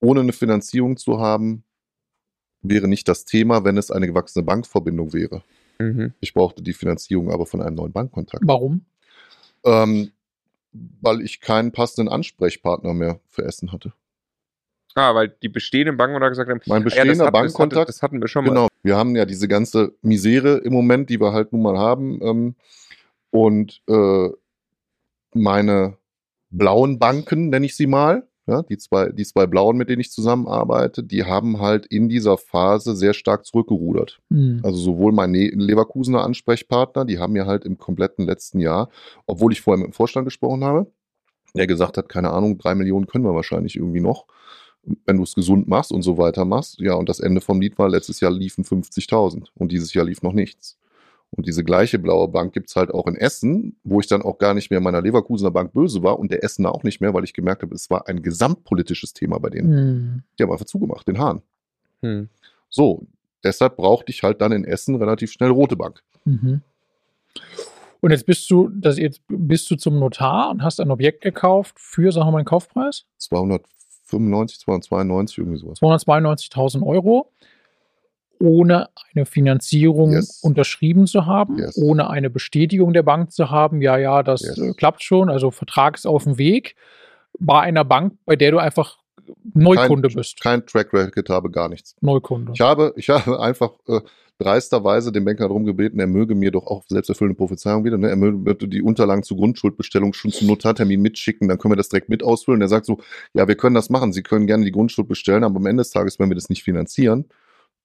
Ohne 0.00 0.20
eine 0.20 0.32
Finanzierung 0.32 0.96
zu 0.96 1.20
haben, 1.20 1.62
wäre 2.62 2.88
nicht 2.88 3.06
das 3.06 3.26
Thema, 3.26 3.64
wenn 3.64 3.76
es 3.76 3.90
eine 3.90 4.06
gewachsene 4.06 4.44
Bankverbindung 4.44 5.12
wäre. 5.12 5.42
Mhm. 5.78 6.14
Ich 6.20 6.34
brauchte 6.34 6.62
die 6.62 6.72
Finanzierung 6.72 7.30
aber 7.30 7.46
von 7.46 7.60
einem 7.62 7.76
neuen 7.76 7.92
Bankkontakt. 7.92 8.42
Warum? 8.46 8.86
Ähm, 9.64 10.10
weil 10.72 11.20
ich 11.20 11.40
keinen 11.40 11.72
passenden 11.72 12.12
Ansprechpartner 12.12 12.94
mehr 12.94 13.20
für 13.28 13.44
Essen 13.44 13.72
hatte. 13.72 13.92
Ah, 14.94 15.14
weil 15.14 15.34
die 15.42 15.48
bestehenden 15.48 15.96
Banken 15.96 16.16
oder 16.16 16.28
gesagt 16.28 16.48
haben, 16.50 16.60
Mein 16.66 16.82
ah 16.82 16.84
ja, 16.84 16.84
das 16.84 16.94
bestehender 16.94 17.24
das, 17.24 17.32
Bankkontakt, 17.32 17.80
hatte, 17.80 17.86
das 17.86 18.02
hatten 18.02 18.20
wir 18.20 18.28
schon 18.28 18.44
mal. 18.44 18.50
genau, 18.50 18.68
wir 18.82 18.96
haben 18.96 19.16
ja 19.16 19.24
diese 19.24 19.48
ganze 19.48 19.94
Misere 20.02 20.58
im 20.58 20.72
Moment, 20.72 21.10
die 21.10 21.20
wir 21.20 21.32
halt 21.32 21.52
nun 21.52 21.62
mal 21.62 21.78
haben. 21.78 22.20
Ähm, 22.22 22.54
und 23.30 23.82
äh, 23.88 24.28
meine 25.34 25.96
blauen 26.50 26.98
Banken, 27.00 27.48
nenne 27.48 27.66
ich 27.66 27.76
sie 27.76 27.88
mal, 27.88 28.28
ja, 28.46 28.62
die, 28.62 28.76
zwei, 28.76 29.08
die 29.08 29.24
zwei 29.24 29.46
blauen, 29.46 29.76
mit 29.76 29.88
denen 29.88 30.00
ich 30.00 30.12
zusammenarbeite, 30.12 31.02
die 31.02 31.24
haben 31.24 31.60
halt 31.60 31.86
in 31.86 32.08
dieser 32.08 32.36
Phase 32.36 32.94
sehr 32.94 33.14
stark 33.14 33.46
zurückgerudert. 33.46 34.20
Hm. 34.30 34.60
Also 34.62 34.78
sowohl 34.78 35.12
mein 35.12 35.30
Ne- 35.30 35.48
Leverkusener 35.48 36.22
Ansprechpartner, 36.22 37.04
die 37.06 37.18
haben 37.18 37.32
mir 37.32 37.46
halt 37.46 37.64
im 37.64 37.78
kompletten 37.78 38.26
letzten 38.26 38.60
Jahr, 38.60 38.90
obwohl 39.26 39.52
ich 39.52 39.62
vorher 39.62 39.82
mit 39.82 39.92
dem 39.92 39.94
Vorstand 39.94 40.26
gesprochen 40.26 40.62
habe, 40.62 40.86
der 41.56 41.66
gesagt 41.66 41.96
hat, 41.96 42.08
keine 42.08 42.30
Ahnung, 42.30 42.58
drei 42.58 42.74
Millionen 42.74 43.06
können 43.06 43.24
wir 43.24 43.34
wahrscheinlich 43.34 43.76
irgendwie 43.76 44.00
noch, 44.00 44.26
wenn 45.06 45.16
du 45.16 45.22
es 45.22 45.34
gesund 45.34 45.68
machst 45.68 45.92
und 45.92 46.02
so 46.02 46.18
weiter 46.18 46.44
machst. 46.44 46.80
Ja, 46.80 46.94
und 46.94 47.08
das 47.08 47.20
Ende 47.20 47.40
vom 47.40 47.60
Lied 47.60 47.78
war, 47.78 47.88
letztes 47.88 48.20
Jahr 48.20 48.30
liefen 48.30 48.64
50.000 48.64 49.48
und 49.54 49.72
dieses 49.72 49.94
Jahr 49.94 50.04
lief 50.04 50.22
noch 50.22 50.32
nichts. 50.32 50.76
Und 51.30 51.46
diese 51.46 51.64
gleiche 51.64 51.98
blaue 51.98 52.28
Bank 52.28 52.52
gibt 52.52 52.68
es 52.68 52.76
halt 52.76 52.94
auch 52.94 53.08
in 53.08 53.16
Essen, 53.16 53.76
wo 53.82 53.98
ich 53.98 54.06
dann 54.06 54.22
auch 54.22 54.38
gar 54.38 54.54
nicht 54.54 54.70
mehr 54.70 54.80
meiner 54.80 55.02
Leverkusener 55.02 55.50
Bank 55.50 55.72
böse 55.72 56.02
war 56.02 56.18
und 56.18 56.30
der 56.30 56.44
Essener 56.44 56.72
auch 56.72 56.84
nicht 56.84 57.00
mehr, 57.00 57.12
weil 57.12 57.24
ich 57.24 57.32
gemerkt 57.32 57.62
habe, 57.62 57.74
es 57.74 57.90
war 57.90 58.06
ein 58.06 58.22
gesamtpolitisches 58.22 59.14
Thema 59.14 59.38
bei 59.40 59.50
denen. 59.50 59.76
Hm. 59.76 60.22
Die 60.38 60.42
haben 60.42 60.52
einfach 60.52 60.66
zugemacht, 60.66 61.08
den 61.08 61.18
Hahn. 61.18 61.42
Hm. 62.02 62.28
So, 62.68 63.06
deshalb 63.42 63.76
brauchte 63.76 64.12
ich 64.12 64.22
halt 64.22 64.40
dann 64.40 64.52
in 64.52 64.64
Essen 64.64 64.94
relativ 64.94 65.32
schnell 65.32 65.50
rote 65.50 65.76
Bank. 65.76 66.02
Mhm. 66.24 66.62
Und 68.00 68.10
jetzt 68.10 68.26
bist 68.26 68.50
du, 68.50 68.68
das 68.68 68.98
jetzt 68.98 69.22
bist 69.28 69.70
du 69.70 69.76
zum 69.76 69.98
Notar 69.98 70.50
und 70.50 70.62
hast 70.62 70.78
ein 70.78 70.90
Objekt 70.90 71.22
gekauft 71.22 71.80
für, 71.80 72.12
sagen 72.12 72.26
wir 72.26 72.32
mal, 72.32 72.38
einen 72.38 72.46
Kaufpreis? 72.46 73.06
295, 74.18 74.60
292, 74.60 75.38
irgendwie 75.38 75.58
sowas. 75.58 75.78
292.000 75.80 76.82
Euro, 76.86 77.30
ohne 78.40 78.88
eine 79.14 79.26
Finanzierung 79.26 80.12
Yes. 80.12 80.40
unterschrieben 80.42 81.06
zu 81.06 81.26
haben, 81.26 81.58
Yes. 81.58 81.76
ohne 81.82 82.10
eine 82.10 82.30
Bestätigung 82.30 82.92
der 82.92 83.02
Bank 83.02 83.32
zu 83.32 83.50
haben, 83.50 83.80
ja, 83.80 83.96
ja, 83.96 84.22
das 84.22 84.42
Yes. 84.42 84.58
äh, 84.58 84.72
klappt 84.74 85.02
schon, 85.02 85.30
also 85.30 85.50
Vertrag 85.50 85.96
ist 85.96 86.06
auf 86.06 86.24
dem 86.24 86.38
Weg, 86.38 86.76
bei 87.38 87.60
einer 87.60 87.84
Bank, 87.84 88.14
bei 88.26 88.36
der 88.36 88.50
du 88.50 88.58
einfach 88.58 88.98
Neukunde 89.54 90.08
bist. 90.08 90.40
Kein 90.40 90.64
Track 90.66 90.92
Record 90.92 91.28
habe, 91.28 91.50
gar 91.50 91.68
nichts. 91.68 91.96
Neukunde. 92.00 92.52
Ich 92.54 92.60
habe, 92.60 92.92
ich 92.96 93.08
habe 93.08 93.40
einfach 93.40 93.72
äh, 93.88 94.00
dreisterweise 94.38 95.12
den 95.12 95.24
Banker 95.24 95.48
darum 95.48 95.64
gebeten, 95.64 96.00
er 96.00 96.06
möge 96.06 96.34
mir 96.34 96.50
doch 96.50 96.66
auch 96.66 96.84
selbsterfüllende 96.88 97.36
Prophezeiung 97.36 97.84
wieder, 97.84 97.98
ne? 97.98 98.08
er 98.08 98.16
möge 98.16 98.68
die 98.68 98.82
Unterlagen 98.82 99.22
zur 99.22 99.36
Grundschuldbestellung 99.36 100.12
schon 100.12 100.32
zum 100.32 100.48
Notartermin 100.48 101.00
mitschicken, 101.00 101.48
dann 101.48 101.58
können 101.58 101.72
wir 101.72 101.76
das 101.76 101.88
direkt 101.88 102.08
mit 102.08 102.22
ausfüllen. 102.22 102.60
Er 102.60 102.68
sagt 102.68 102.86
so, 102.86 102.98
ja, 103.32 103.46
wir 103.46 103.54
können 103.54 103.74
das 103.74 103.90
machen, 103.90 104.12
Sie 104.12 104.22
können 104.22 104.46
gerne 104.46 104.64
die 104.64 104.72
Grundschuld 104.72 105.08
bestellen, 105.08 105.44
aber 105.44 105.56
am 105.56 105.66
Ende 105.66 105.82
des 105.82 105.90
Tages, 105.90 106.18
wenn 106.18 106.30
wir 106.30 106.34
das 106.34 106.48
nicht 106.48 106.64
finanzieren, 106.64 107.26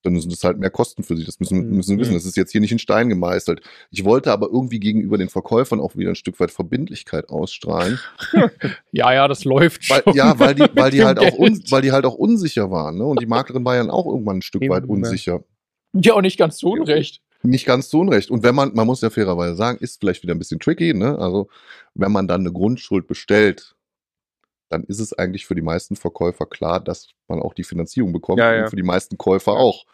dann 0.03 0.19
sind 0.19 0.31
das 0.31 0.43
halt 0.43 0.57
mehr 0.59 0.69
Kosten 0.69 1.03
für 1.03 1.17
Sie. 1.17 1.25
Das 1.25 1.39
müssen, 1.39 1.67
Mhm. 1.69 1.75
müssen 1.77 1.89
Sie 1.89 1.97
wissen. 1.99 2.11
Mhm. 2.11 2.15
Das 2.17 2.25
ist 2.25 2.37
jetzt 2.37 2.51
hier 2.51 2.61
nicht 2.61 2.71
in 2.71 2.79
Stein 2.79 3.09
gemeißelt. 3.09 3.61
Ich 3.91 4.05
wollte 4.05 4.31
aber 4.31 4.47
irgendwie 4.47 4.79
gegenüber 4.79 5.17
den 5.17 5.29
Verkäufern 5.29 5.79
auch 5.79 5.95
wieder 5.95 6.09
ein 6.09 6.15
Stück 6.15 6.39
weit 6.39 6.51
Verbindlichkeit 6.51 7.29
ausstrahlen. 7.29 7.99
ja, 8.91 9.13
ja, 9.13 9.27
das 9.27 9.43
läuft 9.43 9.89
Weil, 9.89 10.03
schon. 10.03 10.13
ja, 10.15 10.39
weil 10.39 10.55
die, 10.55 10.65
weil 10.73 10.91
die 10.91 11.03
halt 11.03 11.19
auch 11.19 11.37
un, 11.37 11.61
weil 11.69 11.81
die 11.81 11.91
halt 11.91 12.05
auch 12.05 12.15
unsicher 12.15 12.71
waren, 12.71 12.97
ne? 12.97 13.05
Und 13.05 13.21
die 13.21 13.25
Maklerin 13.25 13.65
war 13.65 13.75
ja 13.75 13.89
auch 13.89 14.05
irgendwann 14.05 14.37
ein 14.37 14.41
Stück 14.41 14.61
Eben, 14.61 14.73
weit 14.73 14.85
unsicher. 14.85 15.43
Ja, 15.93 16.13
und 16.13 16.21
nicht 16.23 16.37
ganz 16.37 16.57
zu 16.57 16.69
Unrecht. 16.69 17.21
Nicht 17.41 17.65
ganz 17.65 17.89
zu 17.89 17.99
Unrecht. 17.99 18.29
Und 18.31 18.43
wenn 18.43 18.53
man, 18.53 18.73
man 18.73 18.85
muss 18.85 19.01
ja 19.01 19.09
fairerweise 19.09 19.55
sagen, 19.55 19.77
ist 19.81 19.99
vielleicht 19.99 20.23
wieder 20.23 20.35
ein 20.35 20.39
bisschen 20.39 20.59
tricky, 20.59 20.93
ne? 20.93 21.17
Also, 21.17 21.47
wenn 21.93 22.11
man 22.11 22.27
dann 22.27 22.41
eine 22.41 22.51
Grundschuld 22.51 23.07
bestellt, 23.07 23.75
dann 24.69 24.83
ist 24.83 24.99
es 24.99 25.13
eigentlich 25.13 25.45
für 25.45 25.55
die 25.55 25.61
meisten 25.61 25.95
Verkäufer 25.95 26.45
klar, 26.45 26.79
dass 26.79 27.07
man 27.27 27.41
auch 27.41 27.53
die 27.53 27.63
Finanzierung 27.63 28.13
bekommt 28.13 28.39
Ja, 28.39 28.53
ja. 28.55 28.63
und 28.63 28.69
für 28.69 28.75
die 28.75 28.83
meisten 28.83 29.17
Käufer 29.17 29.53
auch. 29.53 29.85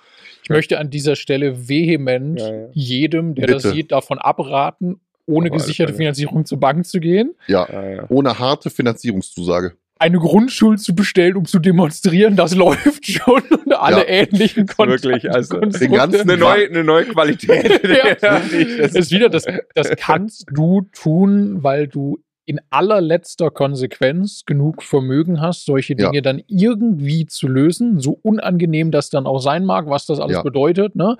Ich 0.43 0.49
möchte 0.49 0.77
an 0.79 0.89
dieser 0.89 1.15
Stelle 1.15 1.67
vehement 1.69 2.39
Ja, 2.39 2.53
ja. 2.53 2.67
jedem, 2.73 3.35
der 3.35 3.47
das 3.47 3.63
Bitte. 3.63 3.75
sieht, 3.75 3.91
davon 3.91 4.19
abraten, 4.19 4.99
ohne 5.25 5.49
Aber 5.49 5.57
gesicherte. 5.57 5.93
Finanzierung 5.93 6.45
zur 6.45 6.59
Bank 6.59 6.85
zu 6.85 6.99
gehen, 6.99 7.35
Ja, 7.47 7.67
Ja, 7.71 7.89
ja. 7.89 8.05
ohne 8.09 8.38
harte 8.38 8.69
Finanzierungszusage. 8.69 9.73
eine 9.97 10.19
Grundschuld 10.19 10.81
zu 10.81 10.93
bestellen, 10.93 11.38
um 11.38 11.45
zu 11.45 11.57
demonstrieren, 11.57 12.35
das 12.35 12.53
läuft 12.55 13.05
schon 13.07 13.41
und 13.49 13.73
alle 13.73 13.99
Ja. 13.99 14.07
ähnlichen 14.07 14.65
Ist 14.67 14.77
wirklich, 14.77 15.31
also, 15.31 15.57
den 15.59 15.91
ganzen- 15.93 16.21
Eine 16.29 16.38
neue, 16.38 16.67
eine 16.67 16.83
neue 16.83 17.05
Qualität. 17.05 17.81
Ja. 18.21 18.41
ich- 18.51 18.77
das- 18.77 18.93
ist 18.93 19.11
wieder, 19.11 19.29
das, 19.29 19.45
das 19.73 19.89
kannst 19.97 20.45
du 20.51 20.81
tun, 20.91 21.63
weil 21.63 21.88
du 21.88 22.19
in 22.45 22.62
allerletzter 22.69 23.49
Konsequenz 23.49 24.43
genug 24.45 24.84
Vermögen 24.84 25.41
hast, 25.41 25.65
solche 25.65 25.93
Ja. 25.97 26.10
Dinge 26.10 26.21
dann 26.21 26.41
irgendwie 26.47 27.25
zu 27.25 27.47
lösen, 27.47 27.99
so 27.99 28.19
unangenehm 28.21 28.91
das 28.91 29.10
dann 29.10 29.25
auch 29.25 29.39
sein 29.39 29.65
mag, 29.65 29.88
was 29.89 30.05
das 30.05 30.19
alles 30.19 30.38
Ja. 30.38 30.43
bedeutet, 30.43 30.95
ne? 30.95 31.17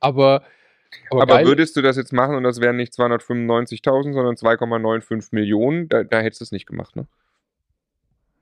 Aber, 0.00 0.42
aber, 1.10 1.22
Aber 1.22 1.44
würdest 1.46 1.74
du 1.76 1.82
das 1.82 1.96
jetzt 1.96 2.12
machen 2.12 2.34
und 2.36 2.42
das 2.44 2.60
wären 2.60 2.76
nicht 2.76 2.92
295.000, 2.92 4.12
sondern 4.12 4.36
2,95 4.36 5.28
Millionen, 5.32 5.88
da, 5.88 6.04
da 6.04 6.20
hättest 6.20 6.40
du 6.42 6.44
es 6.44 6.52
nicht 6.52 6.66
gemacht, 6.66 6.96
ne? 6.96 7.06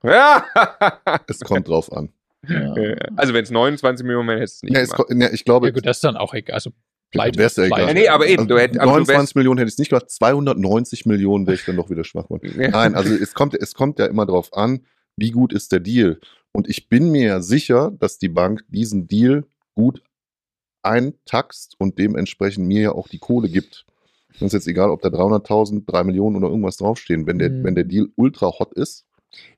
Ja! 0.03 0.45
Es 1.29 1.41
kommt 1.41 1.69
drauf 1.69 1.93
an. 1.93 2.11
ja. 2.49 2.75
Also 3.17 3.35
wenn 3.35 3.43
es 3.45 3.51
29 3.51 4.05
Millionen 4.05 4.29
wären, 4.29 4.39
hättest 4.39 4.63
du 4.63 4.67
es 4.67 4.71
nicht 4.71 4.77
Ja, 4.77 4.83
es, 4.83 4.91
gemacht. 4.91 5.09
ko- 5.09 5.15
ne, 5.15 5.31
ich 5.33 5.45
glaube, 5.45 5.67
ja, 5.69 5.73
gut, 5.73 5.87
das 5.87 5.99
ist 5.99 6.05
dann 6.05 6.17
auch 6.17 6.35
egal. 6.35 6.55
Also, 6.55 6.71
pleite, 7.17 7.39
Wär's 7.39 7.57
ja 7.57 7.65
egal. 7.65 7.87
Ja, 7.89 7.95
nee, 7.95 8.09
aber 8.09 8.27
eben, 8.27 8.43
also 8.43 8.49
du 8.55 8.61
hätt- 8.61 8.77
aber 8.79 8.85
du 8.85 8.91
29 8.99 9.09
wärst- 9.09 9.37
Millionen 9.37 9.59
hätte 9.59 9.69
ich 9.69 9.75
es 9.75 9.79
nicht 9.79 9.89
gemacht, 9.91 10.11
290 10.11 11.07
Millionen 11.07 11.47
wäre 11.47 11.55
ich 11.57 11.65
dann 11.65 11.77
doch 11.77 11.91
wieder 11.91 12.05
schwach 12.05 12.25
geworden. 12.25 12.53
Ja. 12.61 12.69
Nein, 12.71 12.95
also 12.95 13.13
es 13.15 13.35
kommt, 13.35 13.55
es 13.55 13.75
kommt 13.75 13.99
ja 13.99 14.07
immer 14.07 14.27
drauf 14.27 14.53
an, 14.55 14.81
wie 15.17 15.31
gut 15.31 15.53
ist 15.53 15.73
der 15.73 15.81
Deal. 15.81 16.21
Und 16.53 16.69
ich 16.69 16.89
bin 16.89 17.11
mir 17.11 17.27
ja 17.27 17.41
sicher, 17.41 17.93
dass 17.99 18.19
die 18.19 18.29
Bank 18.29 18.65
diesen 18.69 19.09
Deal 19.09 19.45
gut 19.75 20.03
eintaxt 20.83 21.75
und 21.79 21.99
dementsprechend 21.99 22.67
mir 22.67 22.81
ja 22.83 22.93
auch 22.93 23.09
die 23.09 23.19
Kohle 23.19 23.49
gibt. 23.49 23.85
Mir 24.39 24.47
ist 24.47 24.53
jetzt 24.53 24.69
egal, 24.69 24.91
ob 24.91 25.01
da 25.03 25.09
300.000, 25.09 25.85
3 25.87 26.05
Millionen 26.05 26.37
oder 26.37 26.49
irgendwas 26.49 26.77
draufstehen. 26.77 27.27
Wenn 27.27 27.39
der, 27.39 27.51
Mhm. 27.51 27.65
wenn 27.65 27.75
der 27.75 27.85
Deal 27.85 28.09
ultra 28.17 28.49
hot 28.59 28.75
ist 28.75 29.06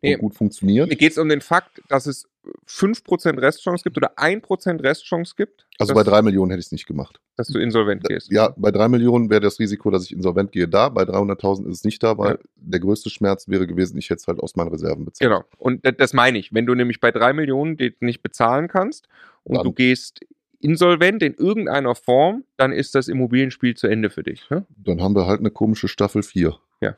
Nee, 0.02 0.16
gut 0.16 0.34
funktioniert, 0.34 0.88
Mir 0.88 0.96
geht 0.96 1.12
es 1.12 1.18
um 1.18 1.28
den 1.28 1.40
Fakt, 1.40 1.82
dass 1.88 2.06
es 2.06 2.28
5% 2.66 3.40
Restchance 3.40 3.82
gibt 3.84 3.96
oder 3.96 4.16
1% 4.18 4.82
Restchance 4.82 5.34
gibt, 5.36 5.66
also 5.78 5.94
bei 5.94 6.02
3 6.02 6.22
Millionen 6.22 6.50
hätte 6.50 6.60
ich 6.60 6.66
es 6.66 6.72
nicht 6.72 6.86
gemacht. 6.86 7.20
dass 7.36 7.48
du 7.48 7.58
insolvent 7.60 8.02
gehst. 8.04 8.32
Ja, 8.32 8.52
bei 8.56 8.70
3 8.72 8.88
Millionen 8.88 9.30
wäre 9.30 9.40
das 9.40 9.58
Risiko, 9.60 9.90
dass 9.90 10.04
ich 10.06 10.12
insolvent 10.12 10.50
gehe, 10.50 10.66
da. 10.66 10.88
Bei 10.88 11.02
300.000 11.04 11.68
ist 11.68 11.76
es 11.78 11.84
nicht 11.84 12.02
da, 12.02 12.18
weil 12.18 12.32
Ja. 12.32 12.38
der 12.56 12.80
größte 12.80 13.10
Schmerz 13.10 13.46
wäre 13.48 13.66
gewesen, 13.66 13.96
ich 13.98 14.10
hätte 14.10 14.18
es 14.20 14.26
halt 14.26 14.40
aus 14.40 14.56
meinen 14.56 14.68
Reserven 14.70 15.04
bezahlt. 15.04 15.30
Genau. 15.30 15.44
Und 15.58 15.84
das, 16.00 16.12
meine 16.14 16.38
ich. 16.38 16.52
Wenn 16.52 16.66
du 16.66 16.74
nämlich 16.74 16.98
bei 17.00 17.12
3 17.12 17.32
Millionen 17.34 17.76
nicht 18.00 18.22
bezahlen 18.22 18.66
kannst 18.66 19.06
und 19.44 19.54
Dann- 19.56 19.64
du 19.64 19.72
gehst 19.72 20.20
insolvent 20.60 21.22
in 21.22 21.34
irgendeiner 21.34 21.94
Form, 21.94 22.42
dann 22.56 22.72
ist 22.72 22.96
das 22.96 23.06
Immobilienspiel 23.06 23.76
zu 23.76 23.86
Ende 23.86 24.10
für 24.10 24.24
dich. 24.24 24.50
Ne? 24.50 24.66
Dann 24.76 25.00
haben 25.00 25.14
wir 25.14 25.26
halt 25.28 25.38
eine 25.38 25.50
komische 25.52 25.86
Staffel 25.86 26.24
4. 26.24 26.56
Ja, 26.80 26.96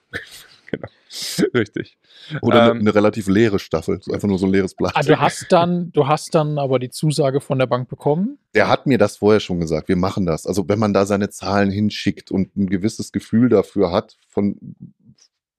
genau. 0.70 0.88
Richtig. 1.54 1.98
Oder 2.42 2.62
eine, 2.62 2.70
Ähm, 2.72 2.78
eine 2.80 2.94
relativ 2.94 3.28
leere 3.28 3.58
Staffel. 3.58 4.00
So 4.02 4.12
einfach 4.12 4.28
nur 4.28 4.38
so 4.38 4.46
ein 4.46 4.52
leeres 4.52 4.74
Blatt. 4.74 4.92
Ah, 4.94 5.02
du 5.02 5.18
hast 5.18 5.46
dann, 5.50 5.90
du 5.92 6.06
hast 6.06 6.34
dann 6.34 6.58
aber 6.58 6.78
die 6.78 6.90
Zusage 6.90 7.40
von 7.40 7.58
der 7.58 7.66
Bank 7.66 7.88
bekommen. 7.88 8.38
Der 8.54 8.68
hat 8.68 8.86
mir 8.86 8.98
das 8.98 9.18
vorher 9.18 9.40
schon 9.40 9.60
gesagt. 9.60 9.88
Wir 9.88 9.96
machen 9.96 10.26
das. 10.26 10.46
Also 10.46 10.68
wenn 10.68 10.78
man 10.78 10.92
da 10.92 11.06
seine 11.06 11.30
Zahlen 11.30 11.70
hinschickt 11.70 12.30
und 12.30 12.56
ein 12.56 12.68
gewisses 12.68 13.12
Gefühl 13.12 13.48
dafür 13.48 13.92
hat, 13.92 14.16
von 14.28 14.56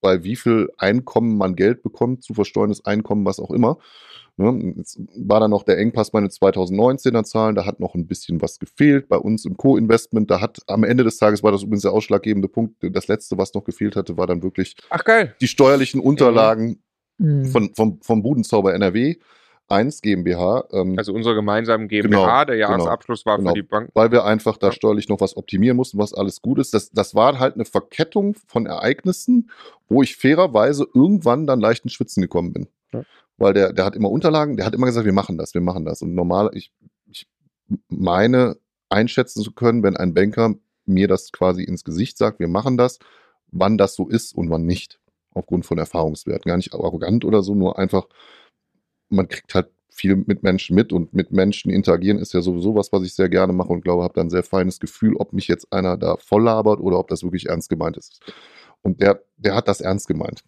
bei 0.01 0.23
wie 0.23 0.35
viel 0.35 0.69
Einkommen 0.77 1.37
man 1.37 1.55
Geld 1.55 1.83
bekommt, 1.83 2.23
zu 2.23 2.33
versteuerndes 2.33 2.85
Einkommen, 2.85 3.25
was 3.25 3.39
auch 3.39 3.51
immer. 3.51 3.77
Ne? 4.37 4.73
Jetzt 4.77 4.99
war 5.15 5.39
da 5.39 5.47
noch 5.47 5.63
der 5.63 5.77
Engpass 5.77 6.11
bei 6.11 6.19
den 6.19 6.29
2019er 6.29 7.23
Zahlen, 7.23 7.55
da 7.55 7.65
hat 7.65 7.79
noch 7.79 7.95
ein 7.95 8.07
bisschen 8.07 8.41
was 8.41 8.59
gefehlt. 8.59 9.07
Bei 9.09 9.17
uns 9.17 9.45
im 9.45 9.57
Co-Investment, 9.57 10.31
da 10.31 10.41
hat 10.41 10.59
am 10.67 10.83
Ende 10.83 11.03
des 11.03 11.17
Tages 11.17 11.43
war 11.43 11.51
das 11.51 11.63
übrigens 11.63 11.83
der 11.83 11.91
ausschlaggebende 11.93 12.47
Punkt. 12.47 12.75
Das 12.81 13.07
letzte, 13.07 13.37
was 13.37 13.53
noch 13.53 13.63
gefehlt 13.63 13.95
hatte, 13.95 14.17
war 14.17 14.27
dann 14.27 14.41
wirklich 14.43 14.75
Ach 14.89 15.03
geil. 15.03 15.35
die 15.41 15.47
steuerlichen 15.47 16.01
Unterlagen 16.01 16.81
Mhm. 17.17 17.45
von, 17.45 17.75
vom, 17.75 17.99
vom 18.01 18.23
Budenzauber 18.23 18.73
NRW 18.73 19.15
1 19.71 20.01
GmbH. 20.01 20.65
Ähm, 20.71 20.95
Also 20.97 21.13
unsere 21.13 21.35
gemeinsamen 21.35 21.87
GmbH, 21.87 22.45
der 22.45 22.57
Jahresabschluss 22.57 23.25
war 23.25 23.37
genau. 23.37 23.51
für 23.51 23.55
die 23.55 23.63
Bank. 23.63 23.89
weil 23.93 24.11
wir 24.11 24.25
einfach 24.25 24.57
da 24.57 24.71
steuerlich 24.71 25.09
noch 25.09 25.21
was 25.21 25.37
optimieren 25.37 25.77
mussten, 25.77 25.97
was 25.97 26.13
alles 26.13 26.41
gut 26.41 26.59
ist. 26.59 26.73
Das, 26.73 26.91
das 26.91 27.15
war 27.15 27.39
halt 27.39 27.55
eine 27.55 27.65
Verkettung 27.65 28.35
von 28.47 28.65
Ereignissen, 28.65 29.49
wo 29.87 30.03
ich 30.03 30.15
fairerweise 30.15 30.87
irgendwann 30.93 31.47
dann 31.47 31.59
leicht 31.59 31.83
ins 31.83 31.93
Schwitzen 31.93 32.21
gekommen 32.21 32.53
bin. 32.53 32.67
Ja. 32.93 33.03
Weil 33.37 33.53
der, 33.53 33.73
der 33.73 33.85
hat 33.85 33.95
immer 33.95 34.11
Unterlagen, 34.11 34.57
der 34.57 34.65
hat 34.65 34.75
immer 34.75 34.85
gesagt, 34.85 35.05
wir 35.05 35.13
machen 35.13 35.37
das, 35.37 35.53
wir 35.53 35.61
machen 35.61 35.85
das. 35.85 36.01
Und 36.01 36.13
normal, 36.13 36.51
ich, 36.53 36.71
ich 37.09 37.27
meine 37.87 38.57
einschätzen 38.89 39.41
zu 39.41 39.51
können, 39.51 39.83
wenn 39.83 39.97
ein 39.97 40.13
Banker 40.13 40.55
mir 40.85 41.07
das 41.07 41.31
quasi 41.31 41.63
ins 41.63 41.83
Gesicht 41.83 42.17
sagt, 42.17 42.39
wir 42.39 42.47
machen 42.47 42.77
das, 42.77 42.99
wann 43.51 43.77
das 43.77 43.95
so 43.95 44.07
ist 44.07 44.35
und 44.35 44.49
wann 44.49 44.65
nicht. 44.65 44.99
Aufgrund 45.33 45.65
von 45.65 45.77
Erfahrungswerten. 45.77 46.49
Gar 46.49 46.57
nicht 46.57 46.73
arrogant 46.73 47.23
oder 47.23 47.41
so, 47.41 47.55
nur 47.55 47.79
einfach, 47.79 48.07
man 49.11 49.27
kriegt 49.27 49.53
halt 49.55 49.69
viel 49.93 50.15
mit 50.15 50.41
Menschen 50.41 50.75
mit 50.75 50.93
und 50.93 51.13
mit 51.13 51.31
Menschen 51.31 51.71
interagieren 51.71 52.17
ist 52.17 52.33
ja 52.33 52.41
sowieso 52.41 52.75
was, 52.75 52.91
was 52.91 53.03
ich 53.03 53.13
sehr 53.13 53.29
gerne 53.29 53.53
mache 53.53 53.69
und 53.69 53.83
glaube, 53.83 54.03
habe 54.03 54.13
da 54.13 54.21
ein 54.21 54.29
sehr 54.29 54.43
feines 54.43 54.79
Gefühl, 54.79 55.15
ob 55.17 55.33
mich 55.33 55.47
jetzt 55.47 55.71
einer 55.71 55.97
da 55.97 56.17
voll 56.17 56.43
labert 56.43 56.79
oder 56.79 56.97
ob 56.97 57.09
das 57.09 57.23
wirklich 57.23 57.49
ernst 57.49 57.69
gemeint 57.69 57.97
ist. 57.97 58.21
Und 58.81 59.01
der, 59.01 59.21
der 59.37 59.53
hat 59.53 59.67
das 59.67 59.81
ernst 59.81 60.07
gemeint. 60.07 60.43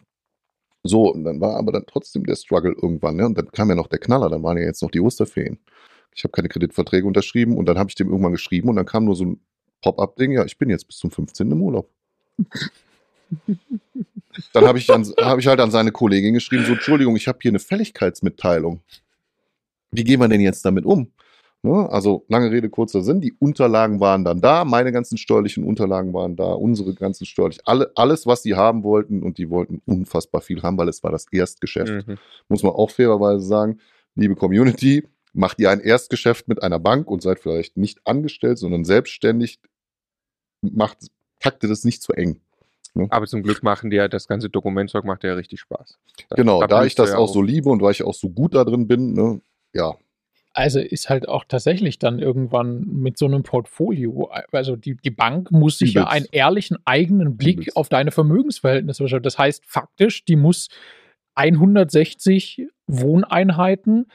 So, 0.82 1.12
und 1.12 1.24
dann 1.24 1.40
war 1.40 1.56
aber 1.56 1.72
dann 1.72 1.84
trotzdem 1.86 2.26
der 2.26 2.36
Struggle 2.36 2.74
irgendwann, 2.80 3.16
ne? 3.16 3.26
Und 3.26 3.38
dann 3.38 3.50
kam 3.52 3.70
ja 3.70 3.74
noch 3.74 3.86
der 3.86 3.98
Knaller, 3.98 4.28
dann 4.28 4.42
waren 4.42 4.58
ja 4.58 4.64
jetzt 4.64 4.82
noch 4.82 4.90
die 4.90 5.00
Osterferien. 5.00 5.58
Ich 6.14 6.24
habe 6.24 6.32
keine 6.32 6.48
Kreditverträge 6.48 7.06
unterschrieben 7.06 7.56
und 7.56 7.66
dann 7.66 7.78
habe 7.78 7.88
ich 7.90 7.94
dem 7.94 8.08
irgendwann 8.08 8.32
geschrieben 8.32 8.68
und 8.68 8.76
dann 8.76 8.86
kam 8.86 9.04
nur 9.04 9.16
so 9.16 9.24
ein 9.24 9.40
Pop-up-Ding, 9.82 10.32
ja, 10.32 10.44
ich 10.44 10.58
bin 10.58 10.70
jetzt 10.70 10.86
bis 10.86 10.98
zum 10.98 11.10
15. 11.10 11.50
im 11.50 11.62
Urlaub. 11.62 11.90
Dann 14.52 14.64
habe 14.66 14.78
ich, 14.78 14.90
an- 14.90 15.04
hab 15.18 15.38
ich 15.38 15.46
halt 15.46 15.60
an 15.60 15.70
seine 15.70 15.92
Kollegin 15.92 16.34
geschrieben, 16.34 16.64
so, 16.64 16.72
Entschuldigung, 16.72 17.16
ich 17.16 17.28
habe 17.28 17.38
hier 17.40 17.50
eine 17.50 17.58
Fälligkeitsmitteilung. 17.60 18.80
Wie 19.92 20.04
gehen 20.04 20.20
wir 20.20 20.28
denn 20.28 20.40
jetzt 20.40 20.64
damit 20.64 20.84
um? 20.84 21.12
Ne? 21.62 21.88
Also, 21.90 22.24
lange 22.28 22.50
Rede, 22.50 22.68
kurzer 22.68 23.00
Sinn, 23.02 23.20
die 23.20 23.32
Unterlagen 23.38 24.00
waren 24.00 24.24
dann 24.24 24.40
da, 24.40 24.64
meine 24.64 24.92
ganzen 24.92 25.16
steuerlichen 25.18 25.64
Unterlagen 25.64 26.12
waren 26.12 26.36
da, 26.36 26.52
unsere 26.52 26.94
ganzen 26.94 27.26
steuerlichen, 27.26 27.62
alle, 27.64 27.90
alles, 27.94 28.26
was 28.26 28.42
sie 28.42 28.54
haben 28.54 28.82
wollten 28.82 29.22
und 29.22 29.38
die 29.38 29.48
wollten 29.50 29.80
unfassbar 29.86 30.40
viel 30.40 30.62
haben, 30.62 30.76
weil 30.76 30.88
es 30.88 31.02
war 31.02 31.10
das 31.12 31.26
Erstgeschäft 31.30 32.06
Mhm. 32.06 32.18
muss 32.48 32.62
man 32.62 32.72
auch 32.72 32.90
fairerweise 32.90 33.44
sagen, 33.46 33.78
liebe 34.14 34.34
Community, 34.34 35.06
macht 35.32 35.58
ihr 35.58 35.70
ein 35.70 35.80
Erstgeschäft 35.80 36.48
mit 36.48 36.62
einer 36.62 36.78
Bank 36.78 37.08
und 37.10 37.22
seid 37.22 37.40
vielleicht 37.40 37.76
nicht 37.76 38.00
angestellt, 38.06 38.58
sondern 38.58 38.84
selbstständig, 38.84 39.58
macht, 40.60 40.98
taktet 41.40 41.70
es 41.70 41.84
nicht 41.84 42.02
zu 42.02 42.12
eng. 42.12 42.40
Aber 43.10 43.26
zum 43.26 43.42
Glück 43.42 43.62
machen 43.62 43.90
die 43.90 43.96
ja 43.96 44.08
das 44.08 44.28
ganze 44.28 44.48
Dokumentzeug 44.48 45.04
macht 45.04 45.24
ja 45.24 45.34
richtig 45.34 45.60
Spaß. 45.60 45.98
Genau, 46.30 46.64
da 46.66 46.84
ich 46.84 46.94
das 46.94 47.10
ja 47.10 47.18
auch 47.18 47.32
so 47.32 47.42
liebe 47.42 47.68
und 47.68 47.82
weil 47.82 47.92
ich 47.92 48.04
auch 48.04 48.14
so 48.14 48.28
gut 48.28 48.54
da 48.54 48.64
drin 48.64 48.86
bin, 48.86 49.14
ne, 49.14 49.40
ja, 49.72 49.94
Also 50.52 50.78
ist 50.78 51.10
halt 51.10 51.28
auch 51.28 51.44
tatsächlich 51.48 51.98
dann 51.98 52.20
irgendwann 52.20 52.84
mit 52.86 53.18
so 53.18 53.26
einem 53.26 53.42
Portfolio, 53.42 54.30
also 54.52 54.76
die, 54.76 54.96
die 54.96 55.10
Bank 55.10 55.50
muss 55.50 55.78
sich 55.78 55.94
ja 55.94 56.06
einen 56.06 56.26
ehrlichen 56.30 56.78
eigenen 56.84 57.36
Blick 57.36 57.58
Übelst. 57.58 57.76
auf 57.76 57.88
deine 57.88 58.12
Vermögensverhältnisse 58.12 59.02
verschaffen. 59.02 59.24
Das 59.24 59.38
heißt 59.38 59.64
faktisch, 59.66 60.24
die 60.24 60.36
muss 60.36 60.68
160 61.34 62.68
Wohneinheiten 62.86 64.06